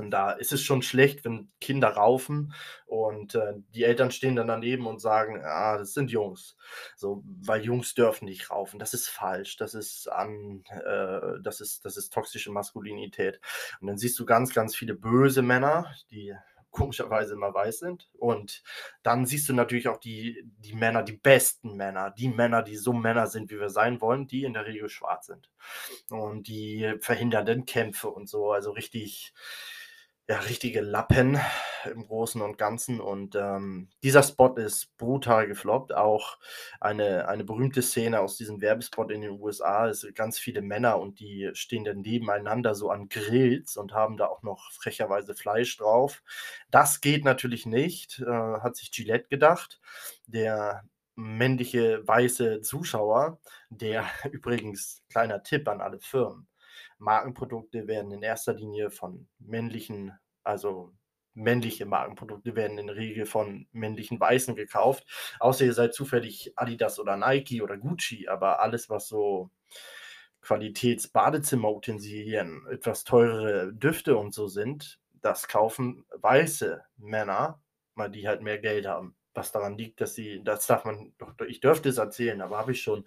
und 0.00 0.10
da 0.10 0.30
ist 0.30 0.52
es 0.52 0.62
schon 0.62 0.82
schlecht, 0.82 1.24
wenn 1.24 1.50
Kinder 1.60 1.88
raufen 1.88 2.52
und 2.86 3.34
äh, 3.34 3.54
die 3.74 3.84
Eltern 3.84 4.10
stehen 4.10 4.36
dann 4.36 4.48
daneben 4.48 4.86
und 4.86 5.00
sagen, 5.00 5.42
ah, 5.44 5.78
das 5.78 5.94
sind 5.94 6.10
Jungs. 6.10 6.56
So, 6.96 7.22
weil 7.24 7.62
Jungs 7.62 7.94
dürfen 7.94 8.26
nicht 8.26 8.50
raufen. 8.50 8.78
Das 8.78 8.94
ist 8.94 9.08
falsch. 9.08 9.56
Das 9.56 9.74
ist 9.74 10.08
an, 10.08 10.64
äh, 10.70 11.40
das 11.42 11.60
ist, 11.60 11.84
das 11.84 11.96
ist 11.96 12.12
toxische 12.12 12.50
Maskulinität. 12.50 13.40
Und 13.80 13.88
dann 13.88 13.98
siehst 13.98 14.18
du 14.18 14.26
ganz, 14.26 14.52
ganz 14.54 14.76
viele 14.76 14.94
böse 14.94 15.42
Männer, 15.42 15.92
die 16.10 16.34
komischerweise 16.76 17.32
immer 17.32 17.54
weiß 17.54 17.78
sind. 17.78 18.08
Und 18.12 18.62
dann 19.02 19.24
siehst 19.24 19.48
du 19.48 19.54
natürlich 19.54 19.88
auch 19.88 19.96
die, 19.96 20.44
die 20.58 20.74
Männer, 20.74 21.02
die 21.02 21.16
besten 21.16 21.74
Männer, 21.74 22.10
die 22.10 22.28
Männer, 22.28 22.62
die 22.62 22.76
so 22.76 22.92
Männer 22.92 23.26
sind, 23.26 23.50
wie 23.50 23.58
wir 23.58 23.70
sein 23.70 24.00
wollen, 24.02 24.26
die 24.26 24.44
in 24.44 24.52
der 24.52 24.66
Regel 24.66 24.90
schwarz 24.90 25.26
sind. 25.26 25.50
Und 26.10 26.48
die 26.48 26.94
verhindernden 27.00 27.64
Kämpfe 27.64 28.10
und 28.10 28.28
so, 28.28 28.52
also 28.52 28.72
richtig 28.72 29.32
ja, 30.28 30.40
richtige 30.40 30.80
Lappen 30.80 31.38
im 31.90 32.06
Großen 32.06 32.40
und 32.42 32.58
Ganzen. 32.58 33.00
Und 33.00 33.36
ähm, 33.36 33.88
dieser 34.02 34.22
Spot 34.22 34.54
ist 34.56 34.96
brutal 34.96 35.46
gefloppt. 35.46 35.94
Auch 35.94 36.38
eine, 36.80 37.28
eine 37.28 37.44
berühmte 37.44 37.82
Szene 37.82 38.20
aus 38.20 38.36
diesem 38.36 38.60
Werbespot 38.60 39.12
in 39.12 39.20
den 39.20 39.40
USA 39.40 39.86
ist 39.86 40.12
ganz 40.14 40.38
viele 40.38 40.62
Männer 40.62 40.98
und 40.98 41.20
die 41.20 41.50
stehen 41.54 41.84
dann 41.84 42.00
nebeneinander 42.00 42.74
so 42.74 42.90
an 42.90 43.08
Grills 43.08 43.76
und 43.76 43.94
haben 43.94 44.16
da 44.16 44.26
auch 44.26 44.42
noch 44.42 44.72
frecherweise 44.72 45.34
Fleisch 45.34 45.76
drauf. 45.76 46.22
Das 46.70 47.00
geht 47.00 47.24
natürlich 47.24 47.66
nicht, 47.66 48.20
äh, 48.20 48.26
hat 48.26 48.76
sich 48.76 48.90
Gillette 48.90 49.28
gedacht. 49.28 49.80
Der 50.26 50.84
männliche 51.14 52.06
weiße 52.06 52.60
Zuschauer, 52.62 53.38
der 53.70 54.04
übrigens 54.32 55.04
kleiner 55.08 55.42
Tipp 55.44 55.68
an 55.68 55.80
alle 55.80 56.00
Firmen 56.00 56.48
Markenprodukte 56.98 57.86
werden 57.86 58.10
in 58.12 58.22
erster 58.22 58.54
Linie 58.54 58.90
von 58.90 59.28
männlichen, 59.38 60.12
also 60.42 60.92
männliche 61.34 61.86
Markenprodukte 61.86 62.56
werden 62.56 62.78
in 62.78 62.88
der 62.88 62.96
Regel 62.96 63.26
von 63.26 63.68
männlichen 63.72 64.18
Weißen 64.18 64.56
gekauft. 64.56 65.06
Außer 65.38 65.64
ihr 65.66 65.74
seid 65.74 65.94
zufällig 65.94 66.52
Adidas 66.56 66.98
oder 66.98 67.16
Nike 67.16 67.62
oder 67.62 67.76
Gucci, 67.76 68.26
aber 68.28 68.60
alles, 68.60 68.90
was 68.90 69.06
so 69.08 69.50
Qualitäts-Badezimmerutensilien, 70.40 72.66
etwas 72.70 73.04
teurere 73.04 73.72
Düfte 73.74 74.16
und 74.16 74.32
so 74.32 74.46
sind, 74.46 75.00
das 75.20 75.48
kaufen 75.48 76.06
weiße 76.10 76.82
Männer, 76.96 77.60
weil 77.94 78.10
die 78.10 78.26
halt 78.28 78.42
mehr 78.42 78.58
Geld 78.58 78.86
haben. 78.86 79.16
Was 79.34 79.52
daran 79.52 79.76
liegt, 79.76 80.00
dass 80.00 80.14
sie, 80.14 80.42
das 80.42 80.66
darf 80.66 80.86
man, 80.86 81.12
doch, 81.18 81.34
ich 81.46 81.60
dürfte 81.60 81.90
es 81.90 81.98
erzählen, 81.98 82.40
aber 82.40 82.56
habe 82.56 82.72
ich 82.72 82.82
schon, 82.82 83.04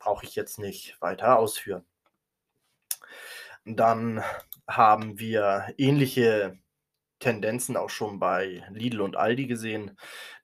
brauche 0.00 0.26
ich 0.26 0.34
jetzt 0.34 0.58
nicht 0.58 1.00
weiter 1.00 1.38
ausführen. 1.38 1.84
Dann 3.66 4.22
haben 4.66 5.18
wir 5.18 5.74
ähnliche 5.78 6.58
Tendenzen 7.20 7.76
auch 7.76 7.90
schon 7.90 8.18
bei 8.20 8.64
Lidl 8.70 9.00
und 9.02 9.16
Aldi 9.16 9.46
gesehen, 9.46 9.98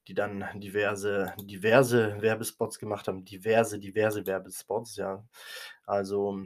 die 0.08 0.14
dann 0.14 0.46
diverse, 0.56 1.34
diverse 1.40 2.20
Werbespots 2.22 2.78
gemacht 2.78 3.08
haben. 3.08 3.24
Diverse, 3.24 3.78
diverse 3.80 4.26
Werbespots, 4.26 4.96
ja. 4.96 5.24
Also 5.86 6.38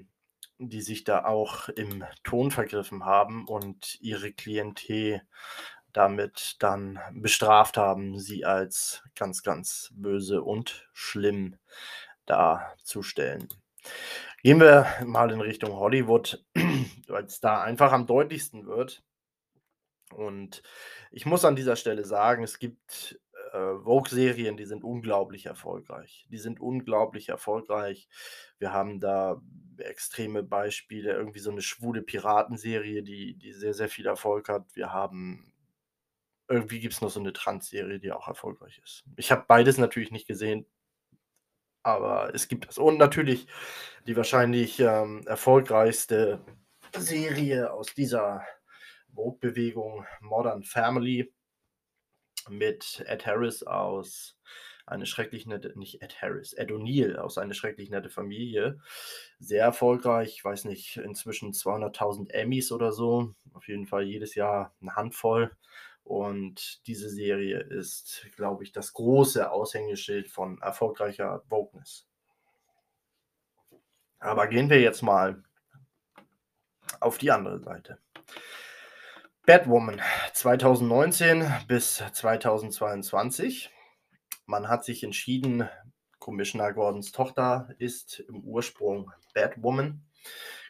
die 0.59 0.83
sich 0.83 1.05
da 1.05 1.25
auch 1.25 1.69
im 1.71 2.05
Ton 2.25 2.51
vergriffen 2.51 3.05
haben 3.05 3.47
und 3.49 3.99
ihre 4.01 4.33
Klientel 4.33 5.23
damit 5.93 6.57
dann 6.61 7.01
bestraft 7.15 7.77
haben, 7.77 8.19
sie 8.19 8.45
als 8.45 9.03
ganz, 9.17 9.43
ganz 9.43 9.91
böse 9.95 10.43
und 10.43 10.89
schlimm 10.93 11.57
darzustellen. 12.27 13.49
Gehen 14.43 14.61
wir 14.61 14.87
mal 15.05 15.31
in 15.31 15.41
Richtung 15.41 15.73
Hollywood, 15.73 16.45
weil 17.09 17.25
es 17.25 17.41
da 17.41 17.63
einfach 17.63 17.93
am 17.93 18.07
deutlichsten 18.07 18.67
wird. 18.67 19.03
Und 20.15 20.63
ich 21.11 21.27
muss 21.27 21.45
an 21.45 21.57
dieser 21.57 21.77
Stelle 21.77 22.05
sagen, 22.05 22.43
es 22.43 22.59
gibt 22.59 23.21
äh, 23.53 23.75
Vogue-Serien, 23.85 24.57
die 24.57 24.65
sind 24.65 24.83
unglaublich 24.83 25.47
erfolgreich. 25.47 26.27
Die 26.31 26.39
sind 26.39 26.61
unglaublich 26.61 27.29
erfolgreich. 27.29 28.09
Wir 28.59 28.73
haben 28.73 28.99
da 28.99 29.41
extreme 29.79 30.43
Beispiele, 30.43 31.13
irgendwie 31.13 31.39
so 31.39 31.51
eine 31.51 31.63
schwule 31.63 32.03
Piratenserie, 32.03 33.03
die, 33.03 33.35
die 33.35 33.53
sehr, 33.53 33.75
sehr 33.75 33.89
viel 33.89 34.07
Erfolg 34.07 34.49
hat. 34.49 34.75
Wir 34.75 34.93
haben 34.93 35.53
irgendwie 36.49 36.81
gibt 36.81 36.95
es 36.95 37.01
noch 37.01 37.11
so 37.11 37.21
eine 37.21 37.33
Trans-Serie, 37.33 38.01
die 38.01 38.11
auch 38.11 38.27
erfolgreich 38.27 38.81
ist. 38.83 39.05
Ich 39.17 39.31
habe 39.31 39.45
beides 39.47 39.79
natürlich 39.79 40.11
nicht 40.11 40.27
gesehen, 40.27 40.67
aber 41.83 42.35
es 42.35 42.49
gibt 42.49 42.69
es. 42.69 42.79
Und 42.79 42.99
natürlich 42.99 43.47
die 44.07 44.17
wahrscheinlich 44.17 44.81
ähm, 44.81 45.23
erfolgreichste 45.27 46.41
Serie 46.97 47.73
aus 47.73 47.95
dieser 47.95 48.45
Vogue-Bewegung, 49.15 50.07
Modern 50.21 50.65
Family, 50.65 51.33
mit 52.49 53.05
Ed 53.07 53.27
Harris 53.27 53.63
aus 53.63 54.37
eine 54.87 55.07
schrecklich 55.07 55.47
nette, 55.47 55.79
nicht 55.79 56.03
Ed 56.03 56.21
Harris, 56.21 56.53
Ed 56.53 56.71
O'Neill 56.71 57.17
aus 57.17 57.39
eine 57.39 57.55
schrecklich 57.55 57.91
nette 57.91 58.11
Familie. 58.11 58.81
Sehr 59.39 59.63
erfolgreich, 59.63 60.35
ich 60.37 60.45
weiß 60.45 60.65
nicht, 60.65 60.97
inzwischen 60.97 61.53
200.000 61.53 62.31
Emmys 62.31 62.73
oder 62.73 62.93
so. 62.93 63.35
Auf 63.53 63.69
jeden 63.69 63.87
Fall 63.87 64.03
jedes 64.03 64.35
Jahr 64.35 64.75
eine 64.81 64.97
Handvoll. 64.97 65.53
Und 66.11 66.85
diese 66.89 67.09
Serie 67.09 67.61
ist, 67.61 68.27
glaube 68.35 68.65
ich, 68.65 68.73
das 68.73 68.95
große 68.95 69.49
Aushängeschild 69.49 70.29
von 70.29 70.61
erfolgreicher 70.61 71.45
Wokeness. 71.49 72.09
Aber 74.19 74.49
gehen 74.49 74.69
wir 74.71 74.81
jetzt 74.81 75.03
mal 75.03 75.45
auf 76.99 77.19
die 77.19 77.31
andere 77.31 77.61
Seite. 77.61 77.99
Batwoman 79.47 80.03
2019 80.35 81.49
bis 81.69 82.03
2022. 82.13 83.71
Man 84.47 84.67
hat 84.67 84.85
sich 84.85 85.05
entschieden, 85.05 85.69
Commissioner 86.19 86.73
Gordons 86.73 87.13
Tochter 87.13 87.73
ist 87.79 88.19
im 88.19 88.43
Ursprung 88.43 89.13
Batwoman. 89.33 90.03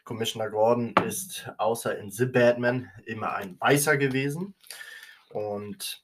Commissioner 0.03 0.51
Gordon 0.51 0.93
ist 1.03 1.51
außer 1.57 1.97
in 1.97 2.11
The 2.11 2.27
Batman 2.27 2.91
immer 3.07 3.33
ein 3.33 3.59
Weißer 3.59 3.97
gewesen. 3.97 4.53
Und 5.33 6.03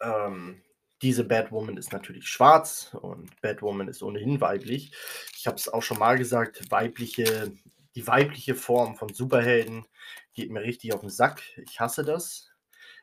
ähm, 0.00 0.62
diese 1.02 1.24
Batwoman 1.24 1.76
ist 1.76 1.92
natürlich 1.92 2.28
schwarz 2.28 2.94
und 3.00 3.40
Batwoman 3.40 3.88
ist 3.88 4.02
ohnehin 4.02 4.40
weiblich. 4.40 4.92
Ich 5.36 5.46
habe 5.46 5.56
es 5.56 5.68
auch 5.68 5.82
schon 5.82 5.98
mal 5.98 6.18
gesagt, 6.18 6.70
weibliche, 6.70 7.52
die 7.94 8.06
weibliche 8.06 8.54
Form 8.54 8.96
von 8.96 9.12
Superhelden 9.12 9.86
geht 10.34 10.50
mir 10.50 10.62
richtig 10.62 10.92
auf 10.92 11.00
den 11.00 11.10
Sack. 11.10 11.42
Ich 11.56 11.80
hasse 11.80 12.04
das. 12.04 12.50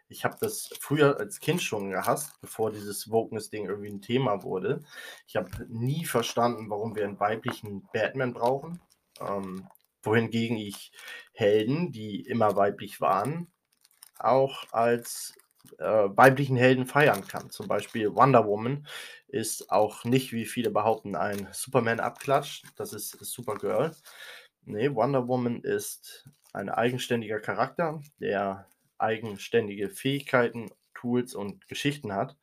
Ich 0.10 0.24
habe 0.24 0.38
das 0.40 0.70
früher 0.80 1.20
als 1.20 1.40
Kind 1.40 1.62
schon 1.62 1.90
gehasst, 1.90 2.40
bevor 2.40 2.72
dieses 2.72 3.12
Wokeness-Ding 3.12 3.66
irgendwie 3.66 3.90
ein 3.90 4.02
Thema 4.02 4.44
wurde. 4.44 4.84
Ich 5.28 5.36
habe 5.36 5.50
nie 5.68 6.06
verstanden, 6.06 6.70
warum 6.70 6.96
wir 6.96 7.04
einen 7.04 7.20
weiblichen 7.20 7.88
Batman 7.92 8.34
brauchen. 8.34 8.80
Ähm, 9.20 9.68
wohingegen 10.04 10.56
ich 10.56 10.92
Helden, 11.34 11.92
die 11.92 12.22
immer 12.22 12.56
weiblich 12.56 13.02
waren, 13.02 13.52
auch 14.20 14.66
als 14.72 15.36
äh, 15.80 15.84
weiblichen 15.86 16.58
Helden 16.58 16.86
feiern 16.86 17.28
kann. 17.28 17.50
Zum 17.50 17.68
Beispiel 17.68 18.14
Wonder 18.16 18.46
Woman 18.46 18.88
ist 19.28 19.72
auch 19.72 20.04
nicht, 20.06 20.32
wie 20.32 20.46
viele 20.46 20.72
behaupten, 20.72 21.16
ein 21.16 21.48
Superman-Abklatsch. 21.52 22.64
Das 22.76 22.94
ist 22.94 23.18
Supergirl. 23.20 23.92
Nee, 24.64 24.94
Wonder 24.94 25.28
Woman 25.28 25.62
ist 25.62 26.30
ein 26.54 26.70
eigenständiger 26.70 27.40
Charakter, 27.40 28.02
der 28.20 28.68
eigenständige 28.98 29.90
Fähigkeiten, 29.90 30.72
Tools 30.94 31.36
und 31.36 31.68
Geschichten 31.68 32.14
hat. 32.14 32.36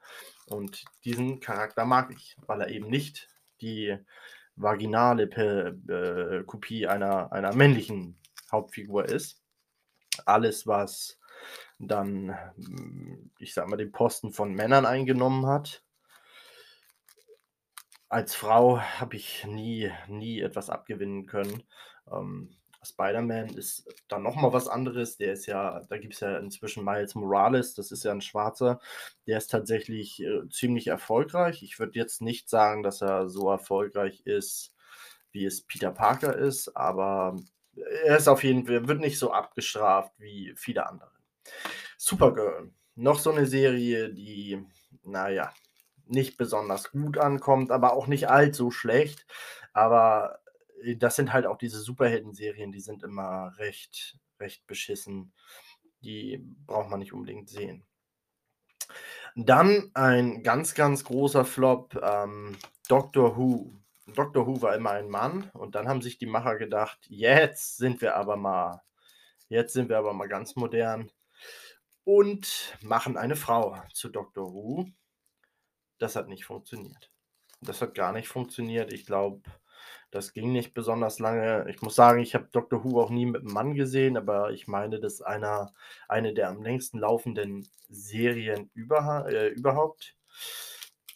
Und 0.47 0.85
diesen 1.05 1.41
Charakter 1.41 1.85
mag 1.85 2.13
ich, 2.13 2.37
weil 2.47 2.61
er 2.61 2.69
eben 2.69 2.89
nicht 2.89 3.29
die 3.61 3.97
vaginale 4.57 5.25
äh, 5.25 6.45
Kopie 6.45 6.87
einer, 6.87 7.33
einer 7.33 7.55
männlichen 7.55 8.19
Hauptfigur 8.53 9.07
ist. 9.07 9.43
Alles, 10.27 10.67
was 10.67 11.19
dann, 11.79 12.37
ich 13.39 13.55
sag 13.55 13.69
mal, 13.69 13.77
den 13.77 13.93
Posten 13.93 14.33
von 14.33 14.53
Männern 14.55 14.87
eingenommen 14.87 15.47
hat. 15.47 15.83
Als 18.09 18.35
Frau 18.35 18.81
habe 18.81 19.17
ich 19.17 19.45
nie, 19.47 19.91
nie 20.09 20.41
etwas 20.41 20.71
abgewinnen 20.71 21.27
können. 21.27 21.65
Ähm, 22.11 22.57
Spider-Man 22.85 23.49
ist 23.49 23.89
dann 24.09 24.23
nochmal 24.23 24.53
was 24.53 24.69
anderes. 24.69 25.17
Der 25.17 25.33
ist 25.33 25.47
ja, 25.47 25.81
da 25.89 25.99
gibt 25.99 26.15
es 26.15 26.21
ja 26.21 26.39
inzwischen 26.39 26.85
Miles 26.85 27.15
Morales, 27.15 27.75
das 27.75 27.91
ist 27.91 28.05
ja 28.05 28.13
ein 28.13 28.21
Schwarzer. 28.21 28.81
Der 29.27 29.39
ist 29.39 29.49
tatsächlich 29.49 30.23
äh, 30.23 30.49
ziemlich 30.51 30.87
erfolgreich. 30.89 31.63
Ich 31.63 31.79
würde 31.79 31.99
jetzt 31.99 32.23
nicht 32.23 32.49
sagen, 32.49 32.83
dass 32.83 33.03
er 33.03 33.29
so 33.29 33.51
erfolgreich 33.51 34.21
ist, 34.25 34.75
wie 35.33 35.45
es 35.45 35.63
Peter 35.63 35.91
Parker 35.91 36.37
ist, 36.37 36.77
aber 36.77 37.37
er 38.05 38.17
ist 38.17 38.29
auf 38.29 38.45
jeden 38.45 38.67
Fall, 38.67 38.87
wird 38.87 39.01
nicht 39.01 39.19
so 39.19 39.33
abgestraft 39.33 40.13
wie 40.19 40.55
viele 40.57 40.87
andere. 40.87 41.14
Supergirl. 41.97 42.73
Noch 42.97 43.19
so 43.19 43.31
eine 43.31 43.47
Serie, 43.47 44.13
die, 44.13 44.65
naja, 45.03 45.53
nicht 46.07 46.37
besonders 46.37 46.91
gut 46.91 47.19
ankommt, 47.19 47.71
aber 47.71 47.95
auch 47.95 48.07
nicht 48.07 48.29
allzu 48.29 48.71
schlecht. 48.71 49.27
Aber 49.73 50.41
äh, 50.83 50.97
das 50.97 51.17
sind 51.17 51.33
halt 51.33 51.47
auch 51.47 51.59
diese 51.59 51.81
Superhelden-Serien, 51.81 52.73
die 52.73 52.81
sind 52.81 53.03
immer 53.03 53.53
recht, 53.59 54.19
recht 54.39 54.67
beschissen. 54.67 55.33
Die 56.03 56.39
braucht 56.67 56.91
man 56.91 57.01
nicht 57.01 57.13
unbedingt 57.13 57.49
sehen. 57.49 57.85
Dann 59.37 59.91
ein 59.95 60.43
ganz, 60.43 60.75
ganz 60.75 61.05
großer 61.05 61.45
Flop, 61.45 62.01
ähm, 62.03 62.57
Doctor 62.89 63.37
Who. 63.37 63.73
Doctor 64.07 64.47
Who 64.47 64.61
war 64.63 64.77
immer 64.77 64.91
ein 64.91 65.09
Mann 65.09 65.51
und 65.55 65.75
dann 65.75 65.89
haben 65.89 66.03
sich 66.03 66.19
die 66.19 66.27
Macher 66.27 66.57
gedacht, 66.57 66.99
jetzt 67.09 67.79
sind 67.79 68.03
wir 68.03 68.17
aber 68.17 68.37
mal, 68.37 68.83
jetzt 69.49 69.73
sind 69.73 69.89
wir 69.89 69.99
aber 69.99 70.13
mal 70.13 70.29
ganz 70.29 70.55
modern 70.57 71.11
und 72.05 72.77
machen 72.83 73.17
eine 73.17 73.37
Frau 73.37 73.81
zu 73.93 74.09
Doctor 74.09 74.53
Who. 74.53 74.87
Das 75.99 76.17
hat 76.17 76.29
nicht 76.29 76.45
funktioniert. 76.45 77.11
Das 77.61 77.81
hat 77.81 77.95
gar 77.95 78.13
nicht 78.13 78.29
funktioniert. 78.29 78.93
Ich 78.93 79.07
glaube, 79.07 79.43
das 80.11 80.33
ging 80.33 80.53
nicht 80.53 80.75
besonders 80.75 81.19
lange. 81.19 81.69
Ich 81.69 81.83
muss 81.83 81.95
sagen, 81.95 82.21
ich 82.21 82.35
habe 82.35 82.49
Doctor 82.53 82.85
Who 82.85 83.01
auch 83.01 83.11
nie 83.11 83.27
mit 83.27 83.43
einem 83.43 83.53
Mann 83.53 83.75
gesehen, 83.75 84.17
aber 84.17 84.53
ich 84.53 84.69
meine, 84.69 85.01
das 85.01 85.15
ist 85.15 85.23
einer, 85.23 85.73
eine 86.09 86.35
der 86.35 86.51
am 86.51 86.63
längsten 86.63 86.99
laufenden 86.99 87.69
Serien 87.89 88.71
über, 88.75 89.27
äh, 89.29 89.49
überhaupt. 89.49 90.17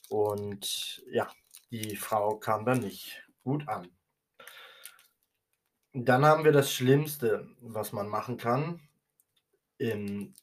Und 0.09 1.02
ja, 1.11 1.30
die 1.71 1.97
Frau 1.97 2.38
kam 2.38 2.64
dann 2.64 2.80
nicht 2.80 3.23
gut 3.45 3.68
an. 3.68 3.88
Dann 5.92 6.25
haben 6.25 6.45
wir 6.45 6.52
das 6.52 6.73
Schlimmste, 6.73 7.49
was 7.61 7.92
man 7.92 8.09
machen 8.09 8.37
kann 8.37 8.80
in, 9.78 10.35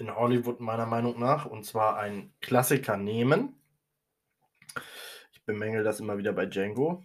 in 0.00 0.14
Hollywood 0.14 0.60
meiner 0.60 0.86
Meinung 0.86 1.18
nach, 1.18 1.46
und 1.46 1.64
zwar 1.64 1.98
einen 1.98 2.32
Klassiker 2.40 2.96
nehmen. 2.96 3.60
Ich 5.32 5.44
bemängel 5.44 5.84
das 5.84 6.00
immer 6.00 6.18
wieder 6.18 6.32
bei 6.32 6.46
Django. 6.46 7.04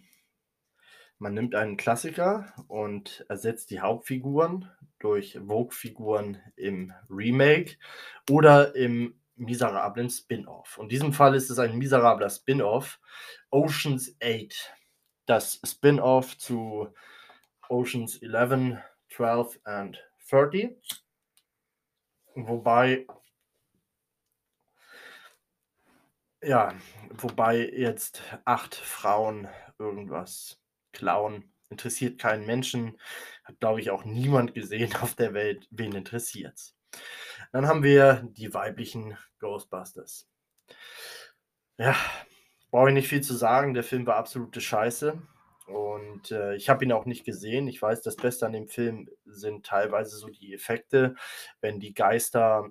Man 1.18 1.34
nimmt 1.34 1.54
einen 1.54 1.76
Klassiker 1.76 2.52
und 2.68 3.24
ersetzt 3.28 3.70
die 3.70 3.80
Hauptfiguren 3.80 4.70
durch 4.98 5.38
Vogue-Figuren 5.38 6.40
im 6.56 6.92
Remake 7.08 7.76
oder 8.30 8.74
im 8.74 9.18
miserablen 9.36 10.10
Spin-off. 10.10 10.78
In 10.80 10.88
diesem 10.88 11.12
Fall 11.12 11.34
ist 11.34 11.50
es 11.50 11.58
ein 11.58 11.78
miserabler 11.78 12.30
Spin-off. 12.30 12.98
Oceans 13.50 14.16
8. 14.22 14.74
Das 15.26 15.60
Spin-off 15.64 16.36
zu 16.38 16.88
Oceans 17.68 18.16
11, 18.22 18.78
12 19.10 19.60
und 19.64 20.04
30. 20.30 21.05
Wobei, 22.36 23.06
ja, 26.42 26.74
wobei 27.10 27.70
jetzt 27.70 28.22
acht 28.44 28.74
Frauen 28.74 29.48
irgendwas 29.78 30.60
klauen. 30.92 31.50
Interessiert 31.70 32.18
keinen 32.20 32.46
Menschen. 32.46 33.00
Hat, 33.44 33.58
glaube 33.58 33.80
ich, 33.80 33.90
auch 33.90 34.04
niemand 34.04 34.52
gesehen 34.54 34.94
auf 35.00 35.14
der 35.14 35.32
Welt. 35.32 35.66
Wen 35.70 35.92
interessiert's? 35.92 36.76
Dann 37.52 37.66
haben 37.66 37.82
wir 37.82 38.28
die 38.32 38.52
weiblichen 38.52 39.16
Ghostbusters. 39.38 40.28
Ja, 41.78 41.96
brauche 42.70 42.88
ich 42.88 42.94
nicht 42.94 43.08
viel 43.08 43.22
zu 43.22 43.34
sagen. 43.34 43.72
Der 43.72 43.82
Film 43.84 44.06
war 44.06 44.16
absolute 44.16 44.60
Scheiße. 44.60 45.22
Und 45.66 46.30
äh, 46.30 46.54
ich 46.54 46.68
habe 46.68 46.84
ihn 46.84 46.92
auch 46.92 47.06
nicht 47.06 47.24
gesehen. 47.24 47.66
Ich 47.68 47.82
weiß, 47.82 48.02
das 48.02 48.16
Beste 48.16 48.46
an 48.46 48.52
dem 48.52 48.68
Film 48.68 49.08
sind 49.24 49.66
teilweise 49.66 50.16
so 50.16 50.28
die 50.28 50.54
Effekte, 50.54 51.16
wenn 51.60 51.80
die 51.80 51.94
Geister 51.94 52.70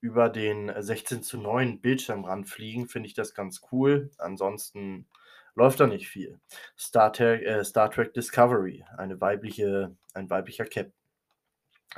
über 0.00 0.28
den 0.28 0.72
16 0.76 1.22
zu 1.22 1.38
9 1.38 1.80
Bildschirmrand 1.80 2.48
fliegen, 2.48 2.88
finde 2.88 3.06
ich 3.06 3.14
das 3.14 3.34
ganz 3.34 3.62
cool. 3.70 4.10
Ansonsten 4.18 5.06
läuft 5.54 5.78
da 5.78 5.86
nicht 5.86 6.08
viel. 6.08 6.40
Star 6.76 7.12
Trek, 7.12 7.42
äh, 7.42 7.64
Star 7.64 7.90
Trek 7.90 8.12
Discovery, 8.12 8.84
eine 8.96 9.20
weibliche, 9.20 9.96
ein 10.14 10.28
weiblicher 10.28 10.64
Captain. 10.64 10.92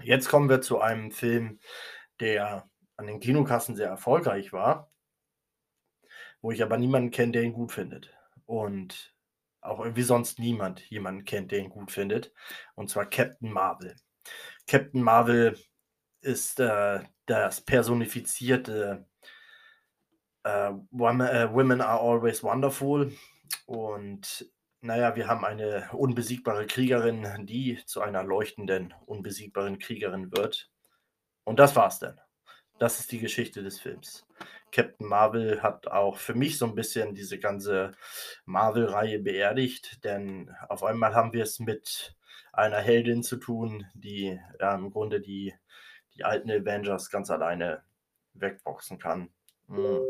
Jetzt 0.03 0.29
kommen 0.29 0.51
wir 0.51 0.61
zu 0.61 0.81
einem 0.81 1.13
Film, 1.13 1.61
der 2.21 2.69
an 2.97 3.07
den 3.07 3.21
Kinokassen 3.21 3.77
sehr 3.77 3.89
erfolgreich 3.89 4.53
war, 4.53 4.91
wo 6.43 6.51
ich 6.51 6.63
aber 6.63 6.77
niemanden 6.77 7.11
kenne, 7.11 7.33
der 7.33 7.43
ihn 7.43 7.53
gut 7.53 7.73
findet. 7.73 8.13
Und 8.45 9.14
auch 9.65 9.81
irgendwie 9.81 10.03
sonst 10.03 10.39
niemand 10.39 10.81
jemanden 10.91 11.25
kennt, 11.25 11.53
der 11.53 11.61
ihn 11.61 11.71
gut 11.71 11.91
findet. 11.91 12.33
Und 12.75 12.91
zwar 12.91 13.07
Captain 13.07 13.51
Marvel. 13.51 13.97
Captain 14.67 15.03
Marvel 15.03 15.59
ist 16.21 16.61
äh, 16.61 17.01
das 17.27 17.61
personifizierte 17.61 19.07
äh, 20.45 20.73
Women, 20.91 21.27
äh, 21.27 21.53
Women 21.53 21.81
are 21.81 22.01
always 22.01 22.43
wonderful. 22.43 23.13
Und 23.67 24.51
naja, 24.81 25.17
wir 25.17 25.29
haben 25.29 25.45
eine 25.45 25.89
unbesiegbare 25.93 26.67
Kriegerin, 26.67 27.47
die 27.47 27.81
zu 27.87 28.03
einer 28.03 28.23
leuchtenden, 28.23 28.95
unbesiegbaren 29.07 29.79
Kriegerin 29.79 30.31
wird. 30.33 30.71
Und 31.45 31.59
das 31.59 31.75
war's 31.75 31.99
dann. 31.99 32.21
Das 32.79 33.01
ist 33.01 33.13
die 33.13 33.21
Geschichte 33.21 33.63
des 33.63 33.81
Films. 33.81 34.27
Captain 34.73 35.07
Marvel 35.07 35.63
hat 35.63 35.87
auch 35.87 36.19
für 36.19 36.35
mich 36.35 36.59
so 36.59 36.67
ein 36.67 36.75
bisschen 36.75 37.15
diese 37.15 37.39
ganze 37.39 37.93
Marvel-Reihe 38.45 39.21
beerdigt, 39.21 40.05
denn 40.05 40.55
auf 40.69 40.83
einmal 40.83 41.15
haben 41.15 41.33
wir 41.33 41.45
es 41.45 41.61
mit 41.61 42.17
einer 42.53 42.79
Heldin 42.79 43.23
zu 43.23 43.37
tun, 43.37 43.87
die 43.95 44.41
ja, 44.61 44.75
im 44.75 44.91
Grunde 44.91 45.21
die, 45.21 45.55
die 46.17 46.25
alten 46.25 46.51
Avengers 46.51 47.11
ganz 47.11 47.31
alleine 47.31 47.85
wegboxen 48.35 48.99
kann. 48.99 49.31
Hm. 49.69 50.01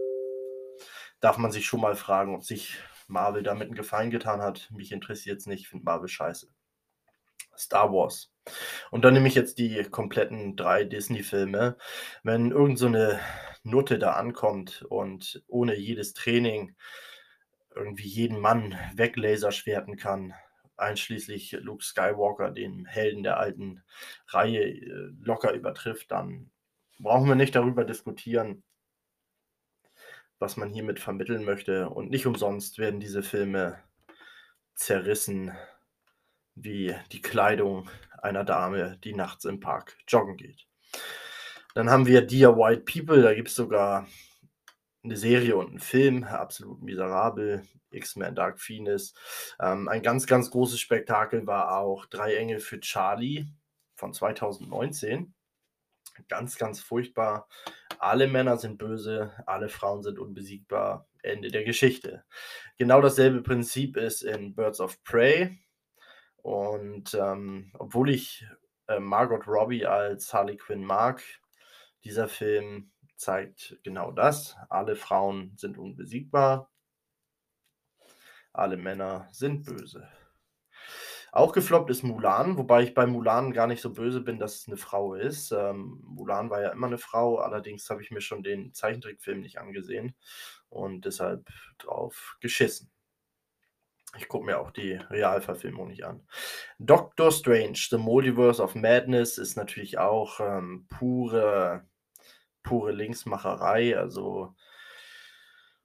Darf 1.20 1.36
man 1.36 1.52
sich 1.52 1.66
schon 1.66 1.80
mal 1.80 1.94
fragen, 1.94 2.34
ob 2.34 2.44
sich 2.44 2.78
Marvel 3.06 3.42
damit 3.42 3.68
einen 3.68 3.76
Gefallen 3.76 4.10
getan 4.10 4.40
hat. 4.40 4.70
Mich 4.70 4.92
interessiert 4.92 5.40
es 5.40 5.46
nicht, 5.46 5.60
ich 5.60 5.68
finde 5.68 5.84
Marvel 5.84 6.08
scheiße. 6.08 6.48
Star 7.56 7.92
Wars. 7.92 8.33
Und 8.90 9.04
dann 9.04 9.14
nehme 9.14 9.28
ich 9.28 9.34
jetzt 9.34 9.58
die 9.58 9.84
kompletten 9.84 10.56
drei 10.56 10.84
Disney-Filme. 10.84 11.76
Wenn 12.22 12.50
irgend 12.50 12.78
so 12.78 12.86
eine 12.86 13.18
Nutte 13.62 13.98
da 13.98 14.12
ankommt 14.12 14.82
und 14.88 15.42
ohne 15.48 15.74
jedes 15.76 16.12
Training 16.12 16.76
irgendwie 17.74 18.06
jeden 18.06 18.38
Mann 18.40 18.78
weglaserschwerten 18.94 19.96
kann, 19.96 20.34
einschließlich 20.76 21.52
Luke 21.60 21.84
Skywalker, 21.84 22.50
den 22.50 22.84
Helden 22.86 23.22
der 23.22 23.38
alten 23.38 23.82
Reihe, 24.28 24.64
äh, 24.64 25.12
locker 25.20 25.52
übertrifft, 25.52 26.10
dann 26.10 26.50
brauchen 26.98 27.28
wir 27.28 27.34
nicht 27.34 27.54
darüber 27.54 27.84
diskutieren, 27.84 28.62
was 30.38 30.56
man 30.56 30.70
hiermit 30.70 31.00
vermitteln 31.00 31.44
möchte. 31.44 31.88
Und 31.88 32.10
nicht 32.10 32.26
umsonst 32.26 32.78
werden 32.78 33.00
diese 33.00 33.22
Filme 33.22 33.78
zerrissen 34.74 35.52
wie 36.54 36.94
die 37.12 37.22
Kleidung 37.22 37.88
einer 38.24 38.44
Dame, 38.44 38.98
die 39.04 39.14
nachts 39.14 39.44
im 39.44 39.60
Park 39.60 39.96
joggen 40.08 40.36
geht. 40.36 40.66
Dann 41.74 41.90
haben 41.90 42.06
wir 42.06 42.22
Dear 42.22 42.56
White 42.56 42.82
People, 42.82 43.22
da 43.22 43.34
gibt 43.34 43.48
es 43.48 43.54
sogar 43.54 44.06
eine 45.02 45.16
Serie 45.16 45.56
und 45.56 45.68
einen 45.68 45.80
Film, 45.80 46.24
absolut 46.24 46.82
miserabel. 46.82 47.62
X-Men 47.94 48.34
Dark 48.34 48.60
Phoenix. 48.60 49.14
Ähm, 49.60 49.88
ein 49.88 50.02
ganz, 50.02 50.26
ganz 50.26 50.50
großes 50.50 50.80
Spektakel 50.80 51.46
war 51.46 51.78
auch 51.78 52.06
Drei 52.06 52.34
Engel 52.36 52.58
für 52.58 52.80
Charlie 52.80 53.46
von 53.94 54.12
2019. 54.12 55.32
Ganz, 56.28 56.58
ganz 56.58 56.80
furchtbar. 56.80 57.48
Alle 57.98 58.28
Männer 58.28 58.56
sind 58.56 58.78
böse, 58.78 59.32
alle 59.46 59.68
Frauen 59.68 60.02
sind 60.02 60.18
unbesiegbar. 60.18 61.08
Ende 61.22 61.50
der 61.50 61.64
Geschichte. 61.64 62.24
Genau 62.76 63.00
dasselbe 63.00 63.42
Prinzip 63.42 63.96
ist 63.96 64.22
in 64.22 64.54
Birds 64.54 64.80
of 64.80 65.02
Prey. 65.04 65.58
Und 66.44 67.14
ähm, 67.14 67.70
obwohl 67.72 68.10
ich 68.10 68.46
äh, 68.86 69.00
Margot 69.00 69.46
Robbie 69.46 69.86
als 69.86 70.34
Harley 70.34 70.58
Quinn 70.58 70.84
mag, 70.84 71.22
dieser 72.04 72.28
Film 72.28 72.92
zeigt 73.16 73.78
genau 73.82 74.12
das. 74.12 74.54
Alle 74.68 74.94
Frauen 74.94 75.54
sind 75.56 75.78
unbesiegbar. 75.78 76.70
Alle 78.52 78.76
Männer 78.76 79.26
sind 79.32 79.64
böse. 79.64 80.06
Auch 81.32 81.54
gefloppt 81.54 81.88
ist 81.88 82.02
Mulan, 82.02 82.58
wobei 82.58 82.82
ich 82.82 82.92
bei 82.92 83.06
Mulan 83.06 83.54
gar 83.54 83.66
nicht 83.66 83.80
so 83.80 83.94
böse 83.94 84.20
bin, 84.20 84.38
dass 84.38 84.56
es 84.56 84.68
eine 84.68 84.76
Frau 84.76 85.14
ist. 85.14 85.50
Ähm, 85.50 86.02
Mulan 86.04 86.50
war 86.50 86.60
ja 86.60 86.68
immer 86.72 86.88
eine 86.88 86.98
Frau, 86.98 87.38
allerdings 87.38 87.88
habe 87.88 88.02
ich 88.02 88.10
mir 88.10 88.20
schon 88.20 88.42
den 88.42 88.74
Zeichentrickfilm 88.74 89.40
nicht 89.40 89.58
angesehen 89.58 90.14
und 90.68 91.06
deshalb 91.06 91.48
drauf 91.78 92.36
geschissen. 92.40 92.93
Ich 94.16 94.28
gucke 94.28 94.46
mir 94.46 94.58
auch 94.60 94.70
die 94.70 94.92
Realverfilmung 94.92 95.88
nicht 95.88 96.04
an. 96.04 96.26
Doctor 96.78 97.32
Strange, 97.32 97.78
The 97.90 97.98
Multiverse 97.98 98.62
of 98.62 98.74
Madness 98.74 99.38
ist 99.38 99.56
natürlich 99.56 99.98
auch 99.98 100.40
ähm, 100.40 100.86
pure, 100.88 101.86
pure 102.62 102.92
Linksmacherei. 102.92 103.98
Also 103.98 104.54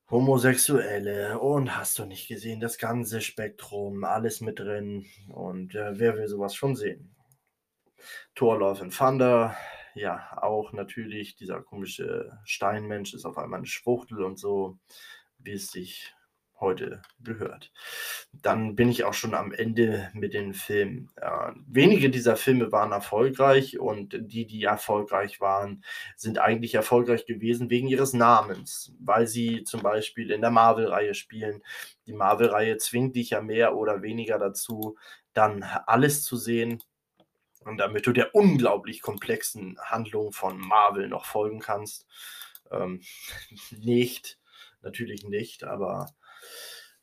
Homosexuelle 0.10 1.40
und 1.40 1.78
hast 1.78 2.00
du 2.00 2.06
nicht 2.06 2.28
gesehen, 2.28 2.60
das 2.60 2.80
ganze 2.80 3.22
Spektrum, 3.22 4.04
alles 4.04 4.42
mit 4.42 4.60
drin. 4.60 5.06
Und 5.28 5.76
äh, 5.76 6.00
wer 6.00 6.18
will 6.18 6.28
sowas 6.28 6.56
schon 6.56 6.76
sehen? 6.76 7.16
Thor 8.34 8.58
Love 8.58 8.82
and 8.82 8.96
Thunder, 8.96 9.56
ja, 9.94 10.36
auch 10.42 10.74
natürlich 10.74 11.36
dieser 11.36 11.62
komische 11.62 12.40
Steinmensch 12.44 13.14
ist 13.14 13.26
auf 13.26 13.38
einmal 13.38 13.60
eine 13.60 13.68
Schwuchtel 13.68 14.24
und 14.24 14.40
so, 14.40 14.80
wie 15.38 15.54
es 15.54 15.68
sich 15.68 16.16
heute 16.60 17.02
gehört. 17.24 17.72
Dann 18.34 18.76
bin 18.76 18.90
ich 18.90 19.04
auch 19.04 19.14
schon 19.14 19.34
am 19.34 19.52
Ende 19.52 20.10
mit 20.14 20.34
den 20.34 20.54
Filmen. 20.54 21.10
Äh, 21.16 21.52
wenige 21.68 22.10
dieser 22.10 22.36
Filme 22.36 22.72
waren 22.72 22.92
erfolgreich 22.92 23.80
und 23.80 24.16
die, 24.20 24.46
die 24.46 24.64
erfolgreich 24.64 25.42
waren, 25.42 25.84
sind 26.16 26.40
eigentlich 26.40 26.76
erfolgreich 26.76 27.26
gewesen 27.26 27.70
wegen 27.70 27.88
ihres 27.88 28.14
Namens, 28.14 28.94
weil 29.00 29.28
sie 29.28 29.64
zum 29.64 29.82
Beispiel 29.82 30.32
in 30.32 30.42
der 30.42 30.52
Marvel-Reihe 30.52 31.14
spielen. 31.14 31.64
Die 32.08 32.14
Marvel-Reihe 32.14 32.78
zwingt 32.78 33.16
dich 33.16 33.32
ja 33.32 33.42
mehr 33.42 33.76
oder 33.76 34.02
weniger 34.02 34.38
dazu, 34.38 34.98
dann 35.34 35.64
alles 35.64 36.24
zu 36.24 36.38
sehen, 36.38 36.82
Und 37.66 37.78
damit 37.78 38.08
du 38.08 38.14
der 38.14 38.36
unglaublich 38.36 39.02
komplexen 39.02 39.78
Handlung 39.82 40.32
von 40.32 40.60
Marvel 40.60 41.08
noch 41.10 41.26
folgen 41.26 41.60
kannst, 41.60 42.08
ähm, 42.72 43.02
nicht, 43.72 44.40
natürlich 44.82 45.24
nicht, 45.26 45.64
aber 45.64 46.08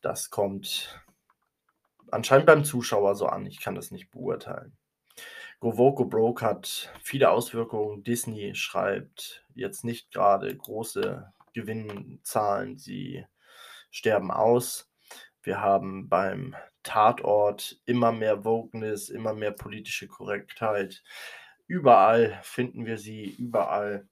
das 0.00 0.30
kommt 0.30 1.00
anscheinend 2.11 2.46
beim 2.46 2.64
Zuschauer 2.64 3.14
so 3.14 3.26
an. 3.26 3.46
Ich 3.46 3.61
kann 3.61 3.74
das 3.74 3.90
nicht 3.90 4.11
beurteilen. 4.11 4.76
Go 5.61 5.72
Vogue, 5.72 6.04
Go 6.04 6.04
Broke 6.04 6.44
hat 6.44 6.92
viele 7.02 7.30
Auswirkungen. 7.30 8.04
Disney 8.04 8.54
schreibt 8.54 9.44
jetzt 9.54 9.85
nicht 9.85 10.12
gerade 10.12 10.54
große 10.54 11.32
Gewinnzahlen. 11.54 12.78
Sie 12.78 13.24
sterben 13.90 14.30
aus. 14.30 14.90
Wir 15.42 15.61
haben 15.61 16.09
beim 16.09 16.54
Tatort 16.82 17.80
immer 17.87 18.12
mehr 18.12 18.44
Wokeness, 18.44 19.09
immer 19.09 19.32
mehr 19.32 19.52
politische 19.52 20.09
Korrektheit. 20.09 21.02
Überall 21.66 22.38
finden 22.42 22.85
wir 22.85 22.98
sie, 22.98 23.24
überall 23.38 24.06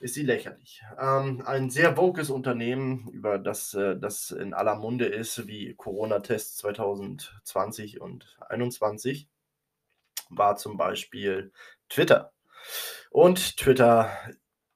ist 0.00 0.14
sie 0.14 0.22
lächerlich. 0.22 0.82
Ähm, 0.98 1.42
ein 1.46 1.70
sehr 1.70 1.96
wokes 1.96 2.30
Unternehmen, 2.30 3.08
über 3.08 3.38
das 3.38 3.74
äh, 3.74 3.96
das 3.98 4.30
in 4.30 4.54
aller 4.54 4.76
Munde 4.76 5.06
ist, 5.06 5.46
wie 5.46 5.74
Corona-Tests 5.74 6.56
2020 6.58 8.00
und 8.00 8.36
2021, 8.48 9.28
war 10.30 10.56
zum 10.56 10.76
Beispiel 10.76 11.52
Twitter. 11.88 12.32
Und 13.10 13.56
Twitter 13.56 14.10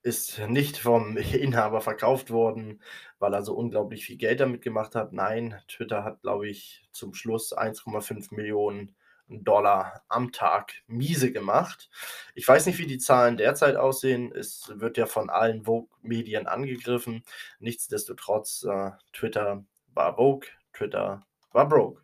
ist 0.02 0.38
nicht 0.48 0.78
vom 0.78 1.16
Inhaber 1.16 1.80
verkauft 1.80 2.30
worden, 2.30 2.82
weil 3.18 3.34
er 3.34 3.42
so 3.42 3.54
unglaublich 3.54 4.04
viel 4.04 4.16
Geld 4.16 4.40
damit 4.40 4.62
gemacht 4.62 4.94
hat. 4.94 5.12
Nein, 5.12 5.60
Twitter 5.68 6.04
hat, 6.04 6.22
glaube 6.22 6.48
ich, 6.48 6.88
zum 6.92 7.14
Schluss 7.14 7.56
1,5 7.56 8.34
Millionen 8.34 8.94
Dollar 9.30 10.02
am 10.08 10.32
Tag 10.32 10.74
miese 10.86 11.32
gemacht. 11.32 11.88
Ich 12.34 12.46
weiß 12.46 12.66
nicht, 12.66 12.78
wie 12.78 12.86
die 12.86 12.98
Zahlen 12.98 13.36
derzeit 13.36 13.76
aussehen. 13.76 14.32
Es 14.34 14.72
wird 14.74 14.96
ja 14.96 15.06
von 15.06 15.30
allen 15.30 15.64
Vogue-Medien 15.64 16.46
angegriffen. 16.46 17.22
Nichtsdestotrotz, 17.60 18.64
äh, 18.64 18.90
Twitter 19.12 19.64
war 19.94 20.16
Vogue, 20.16 20.48
Twitter 20.72 21.26
war 21.52 21.68
broke. 21.68 22.02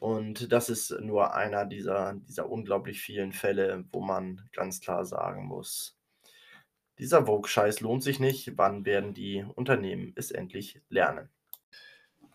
Und 0.00 0.52
das 0.52 0.68
ist 0.68 0.90
nur 1.00 1.34
einer 1.34 1.64
dieser, 1.64 2.14
dieser 2.14 2.50
unglaublich 2.50 3.00
vielen 3.00 3.32
Fälle, 3.32 3.84
wo 3.92 4.00
man 4.00 4.48
ganz 4.52 4.80
klar 4.80 5.04
sagen 5.04 5.46
muss, 5.46 5.96
dieser 6.98 7.26
Vogue-Scheiß 7.26 7.80
lohnt 7.80 8.02
sich 8.02 8.20
nicht. 8.20 8.58
Wann 8.58 8.84
werden 8.84 9.14
die 9.14 9.44
Unternehmen 9.54 10.12
es 10.16 10.30
endlich 10.30 10.80
lernen? 10.88 11.28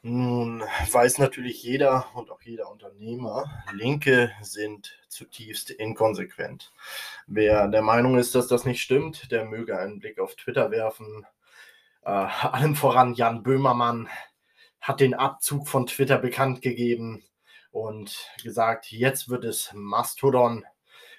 Nun 0.08 0.64
weiß 0.90 1.18
natürlich 1.18 1.62
jeder 1.64 2.06
und 2.14 2.32
auch 2.32 2.42
jeder 2.42 2.72
Unternehmer, 2.72 3.44
Linke 3.74 4.32
sind 4.42 4.98
zutiefst 5.10 5.70
inkonsequent. 5.70 6.72
Wer 7.26 7.68
der 7.68 7.82
Meinung 7.82 8.18
ist, 8.18 8.34
dass 8.34 8.48
das 8.48 8.64
nicht 8.64 8.82
stimmt, 8.82 9.30
der 9.34 9.44
möge 9.44 9.78
einen 9.78 10.00
Blick 10.00 10.18
auf 10.20 10.36
Twitter 10.36 10.72
werfen. 10.72 11.26
Äh, 12.06 12.10
allem 12.10 12.76
voran 12.76 13.16
Jan 13.16 13.44
Böhmermann 13.44 14.08
hat 14.80 15.02
den 15.02 15.14
Abzug 15.14 15.68
von 15.68 15.88
Twitter 15.88 16.20
bekannt 16.20 16.62
gegeben 16.62 17.26
und 17.72 18.32
gesagt, 18.46 18.94
jetzt 18.94 19.28
wird 19.28 19.44
es 19.44 19.74
Mastodon. 19.74 20.64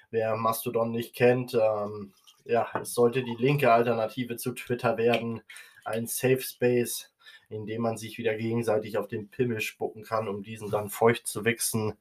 Wer 0.09 0.35
Mastodon 0.35 0.89
nicht 0.89 1.13
kennt, 1.13 1.53
ähm, 1.53 2.15
ja, 2.43 2.67
es 2.81 2.95
sollte 2.95 3.23
die 3.23 3.35
linke 3.37 3.71
Alternative 3.71 4.35
zu 4.37 4.53
Twitter 4.53 4.97
werden. 4.97 5.43
Ein 5.85 6.07
Safe 6.07 6.41
Space, 6.41 7.08
in 7.49 7.65
dem 7.65 7.81
man 7.81 7.97
sich 7.97 8.17
wieder 8.17 8.35
gegenseitig 8.35 8.97
auf 8.97 9.07
den 9.07 9.29
Pimmel 9.29 9.61
spucken 9.61 10.03
kann, 10.03 10.27
um 10.27 10.43
diesen 10.43 10.69
dann 10.69 10.89
feucht 10.89 11.27
zu 11.27 11.45
wichsen. 11.45 11.93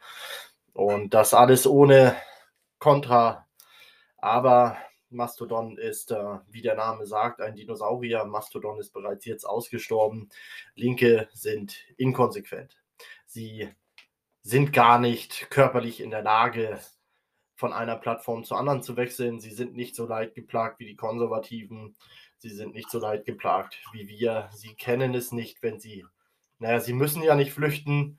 Und 0.72 1.14
das 1.14 1.34
alles 1.34 1.66
ohne 1.66 2.16
Kontra. 2.78 3.46
Aber 4.18 4.76
Mastodon 5.10 5.78
ist, 5.78 6.10
äh, 6.10 6.38
wie 6.48 6.62
der 6.62 6.74
Name 6.74 7.06
sagt, 7.06 7.40
ein 7.40 7.56
Dinosaurier. 7.56 8.24
Mastodon 8.24 8.78
ist 8.78 8.92
bereits 8.92 9.24
jetzt 9.24 9.44
ausgestorben. 9.44 10.28
Linke 10.74 11.28
sind 11.32 11.76
inkonsequent. 11.96 12.76
Sie 13.26 13.68
sind 14.42 14.72
gar 14.72 14.98
nicht 14.98 15.50
körperlich 15.50 16.00
in 16.00 16.10
der 16.10 16.22
Lage, 16.22 16.78
von 17.58 17.72
einer 17.72 17.96
Plattform 17.96 18.44
zur 18.44 18.56
anderen 18.56 18.82
zu 18.82 18.96
wechseln. 18.96 19.40
Sie 19.40 19.50
sind 19.50 19.74
nicht 19.74 19.96
so 19.96 20.06
leid 20.06 20.36
geplagt 20.36 20.78
wie 20.78 20.86
die 20.86 20.94
Konservativen. 20.94 21.96
Sie 22.38 22.50
sind 22.50 22.74
nicht 22.74 22.90
so 22.90 22.98
leid 22.98 23.24
geplagt 23.24 23.78
wie 23.92 24.08
wir. 24.08 24.48
Sie 24.52 24.74
kennen 24.74 25.14
es 25.14 25.32
nicht, 25.32 25.62
wenn 25.62 25.80
sie, 25.80 26.04
naja, 26.58 26.80
sie 26.80 26.92
müssen 26.92 27.22
ja 27.22 27.34
nicht 27.34 27.52
flüchten. 27.52 28.18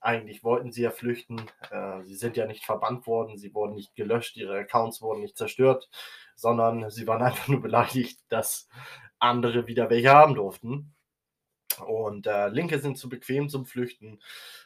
Eigentlich 0.00 0.42
wollten 0.42 0.72
sie 0.72 0.82
ja 0.82 0.90
flüchten. 0.90 1.40
Äh, 1.70 2.02
sie 2.02 2.16
sind 2.16 2.36
ja 2.36 2.46
nicht 2.46 2.64
verbannt 2.64 3.06
worden, 3.06 3.38
sie 3.38 3.54
wurden 3.54 3.74
nicht 3.74 3.94
gelöscht, 3.94 4.36
ihre 4.36 4.58
Accounts 4.58 5.00
wurden 5.00 5.20
nicht 5.20 5.36
zerstört, 5.36 5.88
sondern 6.34 6.90
sie 6.90 7.06
waren 7.06 7.22
einfach 7.22 7.48
nur 7.48 7.62
beleidigt, 7.62 8.18
dass 8.28 8.68
andere 9.18 9.66
wieder 9.66 9.90
welche 9.90 10.10
haben 10.10 10.34
durften. 10.34 10.94
Und 11.86 12.26
äh, 12.26 12.48
Linke 12.48 12.78
sind 12.80 12.98
zu 12.98 13.08
bequem 13.08 13.48
zum 13.48 13.66
Flüchten. 13.66 14.20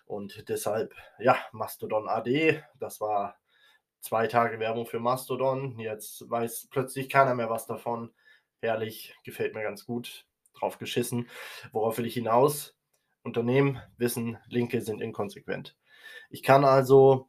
Und 0.06 0.48
deshalb, 0.48 0.94
ja, 1.18 1.36
Mastodon 1.52 2.08
AD, 2.08 2.62
das 2.78 3.00
war 3.00 3.36
zwei 4.00 4.26
Tage 4.26 4.58
Werbung 4.60 4.86
für 4.86 5.00
Mastodon. 5.00 5.78
Jetzt 5.78 6.28
weiß 6.28 6.68
plötzlich 6.70 7.08
keiner 7.08 7.34
mehr 7.34 7.50
was 7.50 7.66
davon. 7.66 8.12
Herrlich, 8.60 9.14
gefällt 9.24 9.54
mir 9.54 9.62
ganz 9.62 9.84
gut. 9.84 10.26
Drauf 10.54 10.78
geschissen. 10.78 11.28
Worauf 11.72 11.98
will 11.98 12.06
ich 12.06 12.14
hinaus? 12.14 12.74
Unternehmen 13.22 13.80
wissen, 13.98 14.38
Linke 14.46 14.80
sind 14.80 15.00
inkonsequent. 15.00 15.76
Ich 16.30 16.42
kann 16.42 16.64
also 16.64 17.28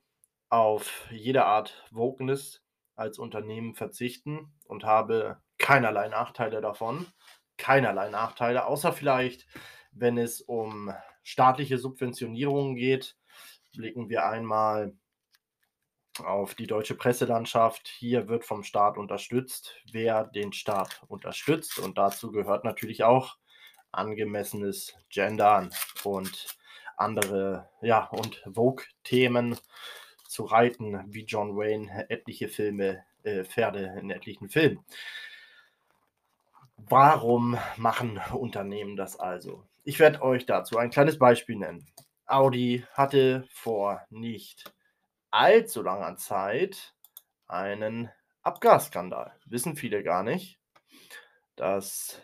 auf 0.49 1.07
jede 1.11 1.45
Art 1.45 1.83
Wokeness 1.91 2.63
als 2.95 3.19
Unternehmen 3.19 3.75
verzichten 3.75 4.53
und 4.63 4.85
habe 4.85 5.41
keinerlei 5.57 6.07
Nachteile 6.07 6.61
davon. 6.61 7.05
Keinerlei 7.57 8.09
Nachteile, 8.09 8.65
außer 8.65 8.93
vielleicht, 8.93 9.47
wenn 9.91 10.17
es 10.17 10.41
um 10.41 10.93
staatliche 11.23 11.77
Subventionierungen 11.77 12.75
geht. 12.75 13.17
Blicken 13.75 14.09
wir 14.09 14.25
einmal 14.27 14.93
auf 16.19 16.55
die 16.55 16.67
deutsche 16.67 16.95
Presselandschaft. 16.95 17.87
Hier 17.87 18.27
wird 18.27 18.45
vom 18.45 18.63
Staat 18.63 18.97
unterstützt, 18.97 19.75
wer 19.91 20.25
den 20.25 20.53
Staat 20.53 21.01
unterstützt. 21.07 21.79
Und 21.79 21.97
dazu 21.97 22.31
gehört 22.31 22.63
natürlich 22.63 23.03
auch 23.03 23.37
angemessenes 23.91 24.95
Gendern 25.09 25.71
und 26.03 26.57
andere, 26.97 27.69
ja, 27.81 28.05
und 28.05 28.43
Vogue-Themen 28.53 29.57
zu 30.27 30.43
reiten, 30.45 31.03
wie 31.07 31.25
John 31.25 31.55
Wayne 31.55 32.09
etliche 32.09 32.49
Filme, 32.49 33.03
äh, 33.23 33.43
Pferde 33.43 33.95
in 33.99 34.09
etlichen 34.09 34.49
Filmen. 34.49 34.83
Warum 36.77 37.57
machen 37.77 38.19
Unternehmen 38.33 38.95
das 38.95 39.19
also? 39.19 39.63
Ich 39.83 39.99
werde 39.99 40.21
euch 40.21 40.45
dazu 40.45 40.77
ein 40.77 40.91
kleines 40.91 41.17
Beispiel 41.17 41.55
nennen. 41.55 41.85
Audi 42.25 42.85
hatte 42.93 43.47
vor 43.49 44.01
nicht 44.09 44.73
allzu 45.37 45.83
langer 45.83 46.17
Zeit 46.17 46.95
einen 47.47 48.11
Abgasskandal. 48.41 49.33
Wissen 49.45 49.75
viele 49.75 50.01
gar 50.03 50.23
nicht, 50.23 50.59
dass 51.55 52.21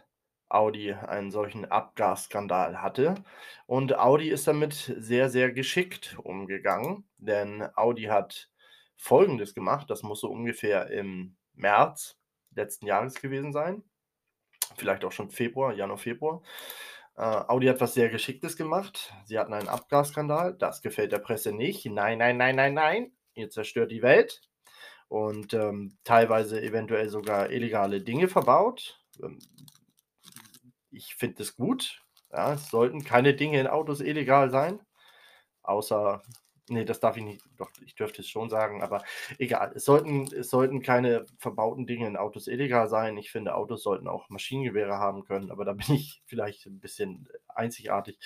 Audi 0.50 0.94
einen 0.94 1.30
solchen 1.30 1.66
Abgasskandal 1.66 2.82
hatte. 2.82 3.16
Und 3.68 3.98
Audi 3.98 4.30
ist 4.30 4.48
damit 4.48 4.96
sehr, 4.98 5.30
sehr 5.30 5.52
geschickt 5.52 6.18
umgegangen, 6.24 7.08
denn 7.18 7.68
Audi 7.76 8.04
hat 8.04 8.50
Folgendes 8.96 9.54
gemacht. 9.54 9.90
Das 9.90 10.02
muss 10.02 10.22
so 10.22 10.30
ungefähr 10.30 10.90
im 10.90 11.36
März 11.54 12.18
letzten 12.56 12.88
Jahres 12.88 13.16
gewesen 13.22 13.54
sein. 13.54 13.84
Vielleicht 14.76 15.06
auch 15.06 15.12
schon 15.12 15.30
Februar, 15.30 15.74
Januar, 15.74 16.00
Februar. 16.00 16.42
Äh, 17.16 17.22
Audi 17.22 17.68
hat 17.68 17.82
was 17.82 17.94
sehr 17.94 18.10
Geschicktes 18.10 18.58
gemacht. 18.58 19.14
Sie 19.26 19.38
hatten 19.38 19.54
einen 19.54 19.68
Abgasskandal. 19.68 20.56
Das 20.56 20.82
gefällt 20.82 21.12
der 21.12 21.20
Presse 21.20 21.52
nicht. 21.52 21.86
Nein, 21.86 22.18
nein, 22.18 22.38
nein, 22.38 22.56
nein, 22.56 22.74
nein. 22.74 23.12
Ihr 23.36 23.50
zerstört 23.50 23.92
die 23.92 24.02
Welt. 24.02 24.42
Und 25.08 25.54
ähm, 25.54 25.98
teilweise 26.04 26.62
eventuell 26.62 27.10
sogar 27.10 27.52
illegale 27.52 28.02
Dinge 28.02 28.28
verbaut. 28.28 29.00
Ähm, 29.22 29.40
ich 30.90 31.16
finde 31.16 31.44
es 31.44 31.56
gut. 31.56 32.02
Ja, 32.32 32.54
es 32.54 32.70
sollten 32.70 33.04
keine 33.04 33.36
Dinge 33.36 33.60
in 33.60 33.68
Autos 33.68 34.02
illegal 34.02 34.50
sein. 34.50 34.80
Außer 35.62 36.24
Nee, 36.70 36.86
das 36.86 37.02
darf 37.02 37.18
ich 37.18 37.24
nicht. 37.24 37.44
Doch, 37.58 37.70
ich 37.86 37.96
dürfte 37.96 38.22
es 38.22 38.30
schon 38.30 38.50
sagen, 38.50 38.82
aber 38.82 39.04
egal. 39.38 39.74
Es 39.76 39.84
sollten, 39.84 40.28
es 40.34 40.50
sollten 40.50 40.82
keine 40.82 41.26
verbauten 41.38 41.86
Dinge 41.86 42.08
in 42.08 42.16
Autos 42.16 42.48
illegal 42.48 42.88
sein. 42.88 43.18
Ich 43.18 43.32
finde, 43.32 43.56
Autos 43.56 43.84
sollten 43.84 44.08
auch 44.08 44.30
Maschinengewehre 44.30 44.98
haben 44.98 45.26
können, 45.26 45.52
aber 45.52 45.66
da 45.66 45.74
bin 45.74 45.94
ich 45.96 46.22
vielleicht 46.26 46.66
ein 46.66 46.80
bisschen 46.80 47.28
einzigartig. 47.50 48.18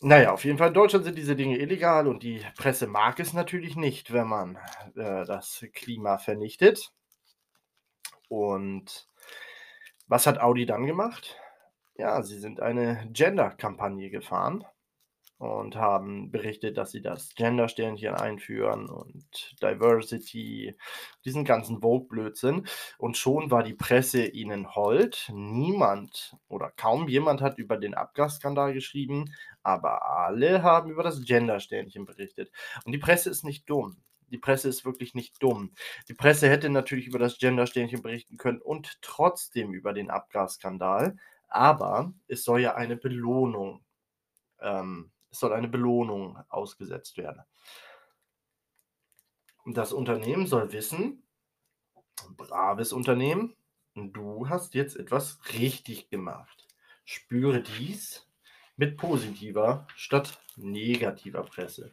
Naja, 0.00 0.32
auf 0.32 0.44
jeden 0.44 0.58
Fall 0.58 0.68
in 0.68 0.74
Deutschland 0.74 1.04
sind 1.04 1.16
diese 1.16 1.36
Dinge 1.36 1.58
illegal 1.58 2.08
und 2.08 2.22
die 2.22 2.42
Presse 2.58 2.86
mag 2.86 3.20
es 3.20 3.32
natürlich 3.32 3.76
nicht, 3.76 4.12
wenn 4.12 4.26
man 4.26 4.56
äh, 4.96 5.24
das 5.24 5.64
Klima 5.72 6.18
vernichtet. 6.18 6.92
Und 8.28 9.08
was 10.08 10.26
hat 10.26 10.40
Audi 10.40 10.66
dann 10.66 10.86
gemacht? 10.86 11.38
Ja, 11.94 12.22
sie 12.22 12.38
sind 12.38 12.60
eine 12.60 13.08
Gender-Kampagne 13.12 14.10
gefahren 14.10 14.64
und 15.42 15.74
haben 15.74 16.30
berichtet, 16.30 16.78
dass 16.78 16.92
sie 16.92 17.02
das 17.02 17.34
Gender-Sternchen 17.34 18.14
einführen 18.14 18.88
und 18.88 19.56
Diversity, 19.60 20.76
diesen 21.24 21.44
ganzen 21.44 21.80
Vogue-Blödsinn. 21.80 22.68
Und 22.96 23.16
schon 23.16 23.50
war 23.50 23.64
die 23.64 23.74
Presse 23.74 24.24
ihnen 24.24 24.76
hold. 24.76 25.32
Niemand 25.34 26.36
oder 26.46 26.70
kaum 26.70 27.08
jemand 27.08 27.40
hat 27.40 27.58
über 27.58 27.76
den 27.76 27.94
Abgasskandal 27.94 28.72
geschrieben, 28.72 29.34
aber 29.64 30.08
alle 30.08 30.62
haben 30.62 30.92
über 30.92 31.02
das 31.02 31.24
Gender-Sternchen 31.24 32.04
berichtet. 32.04 32.52
Und 32.84 32.92
die 32.92 32.98
Presse 32.98 33.28
ist 33.28 33.42
nicht 33.42 33.68
dumm. 33.68 33.96
Die 34.28 34.38
Presse 34.38 34.68
ist 34.68 34.84
wirklich 34.84 35.16
nicht 35.16 35.42
dumm. 35.42 35.72
Die 36.08 36.14
Presse 36.14 36.48
hätte 36.48 36.70
natürlich 36.70 37.08
über 37.08 37.18
das 37.18 37.38
Gender-Sternchen 37.38 38.00
berichten 38.00 38.36
können 38.36 38.60
und 38.60 38.98
trotzdem 39.02 39.74
über 39.74 39.92
den 39.92 40.08
Abgasskandal. 40.08 41.16
Aber 41.48 42.12
es 42.28 42.44
soll 42.44 42.60
ja 42.60 42.76
eine 42.76 42.96
Belohnung 42.96 43.84
ähm, 44.60 45.10
es 45.32 45.40
soll 45.40 45.52
eine 45.52 45.68
Belohnung 45.68 46.38
ausgesetzt 46.48 47.16
werden. 47.16 47.42
Das 49.66 49.92
Unternehmen 49.92 50.46
soll 50.46 50.72
wissen, 50.72 51.22
braves 52.36 52.92
Unternehmen, 52.92 53.56
du 53.94 54.48
hast 54.48 54.74
jetzt 54.74 54.96
etwas 54.96 55.40
richtig 55.58 56.10
gemacht. 56.10 56.68
Spüre 57.04 57.62
dies 57.62 58.28
mit 58.76 58.96
positiver 58.96 59.86
statt 59.96 60.40
negativer 60.56 61.42
Presse. 61.42 61.92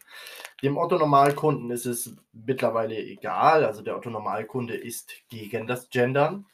Dem 0.61 0.77
Otto-Normalkunden 0.77 1.71
ist 1.71 1.85
es 1.85 2.15
mittlerweile 2.33 2.97
egal, 2.97 3.63
also 3.63 3.81
der 3.81 3.95
Otto-Normalkunde 3.95 4.75
ist 4.75 5.13
gegen 5.29 5.67
das 5.67 5.89
Gendern, 5.89 6.45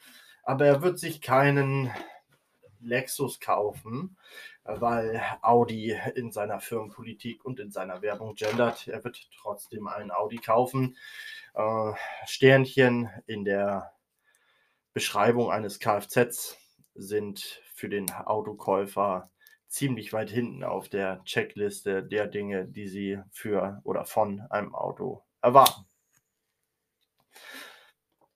aber 0.43 0.65
er 0.65 0.81
wird 0.81 0.99
sich 0.99 1.21
keinen 1.21 1.91
Lexus 2.79 3.39
kaufen, 3.39 4.17
weil 4.65 5.21
Audi 5.41 5.97
in 6.15 6.31
seiner 6.31 6.59
Firmenpolitik 6.59 7.45
und 7.45 7.59
in 7.59 7.71
seiner 7.71 8.01
Werbung 8.01 8.35
gendert. 8.35 8.87
Er 8.87 9.03
wird 9.03 9.29
trotzdem 9.37 9.87
einen 9.87 10.11
Audi 10.11 10.37
kaufen. 10.37 10.97
Äh, 11.53 11.93
Sternchen 12.25 13.09
in 13.27 13.45
der 13.45 13.93
Beschreibung 14.93 15.51
eines 15.51 15.79
Kfz 15.79 16.57
sind 16.95 17.61
für 17.73 17.89
den 17.89 18.11
Autokäufer 18.11 19.29
ziemlich 19.67 20.13
weit 20.13 20.29
hinten 20.29 20.63
auf 20.63 20.89
der 20.89 21.23
Checkliste 21.25 22.03
der 22.03 22.27
Dinge, 22.27 22.65
die 22.65 22.87
sie 22.87 23.19
für 23.29 23.81
oder 23.83 24.05
von 24.05 24.41
einem 24.49 24.73
Auto 24.73 25.23
erwarten. 25.41 25.85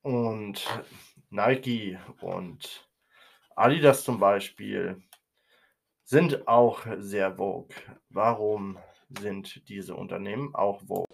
Und 0.01 0.67
Nike 1.29 1.97
und 2.21 2.89
Adidas 3.55 4.03
zum 4.03 4.19
Beispiel 4.19 5.01
sind 6.09 6.47
auch 6.47 6.87
sehr 6.97 7.35
vogue. 7.35 7.75
Warum 8.09 8.79
sind 9.19 9.69
diese 9.69 9.95
Unternehmen 9.95 10.55
auch 10.55 10.81
vogue? 10.81 11.05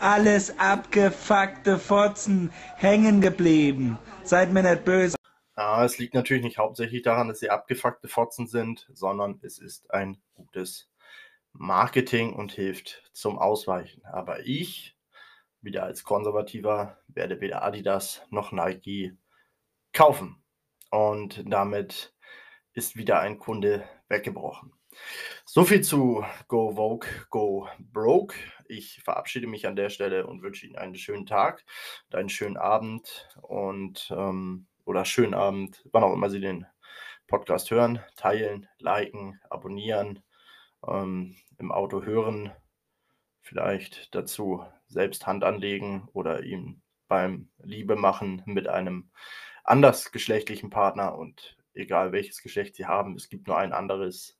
Alles 0.00 0.58
abgefuckte 0.58 1.78
Fotzen 1.78 2.50
hängen 2.76 3.20
geblieben. 3.20 3.98
Seid 4.24 4.52
mir 4.52 4.62
nicht 4.62 4.86
böse. 4.86 5.16
Ah, 5.54 5.84
es 5.84 5.98
liegt 5.98 6.14
natürlich 6.14 6.42
nicht 6.42 6.56
hauptsächlich 6.56 7.02
daran, 7.02 7.28
dass 7.28 7.40
sie 7.40 7.50
abgefuckte 7.50 8.08
Fotzen 8.08 8.46
sind, 8.46 8.88
sondern 8.94 9.38
es 9.42 9.58
ist 9.58 9.90
ein 9.90 10.18
gutes 10.34 10.88
Marketing 11.52 12.32
und 12.32 12.52
hilft 12.52 13.10
zum 13.12 13.38
Ausweichen. 13.38 14.02
Aber 14.06 14.40
ich, 14.46 14.96
wieder 15.60 15.82
als 15.82 16.04
Konservativer, 16.04 16.96
werde 17.08 17.42
weder 17.42 17.62
Adidas 17.62 18.22
noch 18.30 18.50
Nike 18.50 19.18
kaufen. 19.92 20.42
Und 20.90 21.44
damit 21.46 22.14
ist 22.72 22.96
wieder 22.96 23.20
ein 23.20 23.38
Kunde 23.38 23.84
weggebrochen. 24.08 24.72
So 25.44 25.64
viel 25.64 25.82
zu 25.82 26.24
Go 26.48 26.72
Vogue, 26.72 27.08
Go 27.30 27.68
Broke. 27.78 28.34
Ich 28.66 29.02
verabschiede 29.02 29.46
mich 29.46 29.66
an 29.66 29.76
der 29.76 29.90
Stelle 29.90 30.26
und 30.26 30.42
wünsche 30.42 30.66
Ihnen 30.66 30.76
einen 30.76 30.94
schönen 30.94 31.26
Tag, 31.26 31.64
einen 32.12 32.28
schönen 32.28 32.56
Abend 32.56 33.28
und 33.42 34.12
ähm, 34.16 34.66
oder 34.84 35.04
schönen 35.04 35.34
Abend, 35.34 35.84
wann 35.92 36.02
auch 36.02 36.12
immer 36.12 36.30
Sie 36.30 36.40
den 36.40 36.66
Podcast 37.26 37.70
hören, 37.70 38.00
teilen, 38.16 38.68
liken, 38.78 39.40
abonnieren, 39.48 40.22
ähm, 40.86 41.36
im 41.58 41.70
Auto 41.70 42.02
hören, 42.02 42.52
vielleicht 43.40 44.14
dazu 44.14 44.64
selbst 44.88 45.26
Hand 45.26 45.44
anlegen 45.44 46.08
oder 46.12 46.42
ihm 46.42 46.82
beim 47.06 47.48
Liebe 47.58 47.96
machen 47.96 48.42
mit 48.46 48.68
einem 48.68 49.10
andersgeschlechtlichen 49.64 50.70
Partner 50.70 51.16
und 51.16 51.56
egal 51.74 52.12
welches 52.12 52.42
Geschlecht 52.42 52.74
sie 52.74 52.86
haben, 52.86 53.14
es 53.16 53.28
gibt 53.28 53.46
nur 53.46 53.58
ein 53.58 53.72
anderes. 53.72 54.38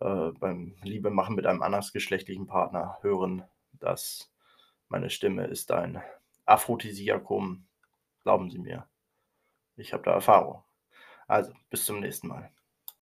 Äh, 0.00 0.32
beim 0.38 0.76
Liebe 0.82 1.10
machen 1.10 1.34
mit 1.34 1.46
einem 1.46 1.62
andersgeschlechtlichen 1.62 2.46
Partner 2.46 2.98
hören, 3.00 3.44
dass 3.72 4.32
meine 4.88 5.10
Stimme 5.10 5.46
ist 5.46 5.72
ein 5.72 6.02
Aphrodisiakum. 6.44 7.66
Glauben 8.22 8.50
Sie 8.50 8.58
mir. 8.58 8.86
Ich 9.76 9.92
habe 9.92 10.02
da 10.02 10.12
Erfahrung. 10.12 10.62
Also, 11.26 11.52
bis 11.70 11.84
zum 11.84 12.00
nächsten 12.00 12.28
Mal. 12.28 12.50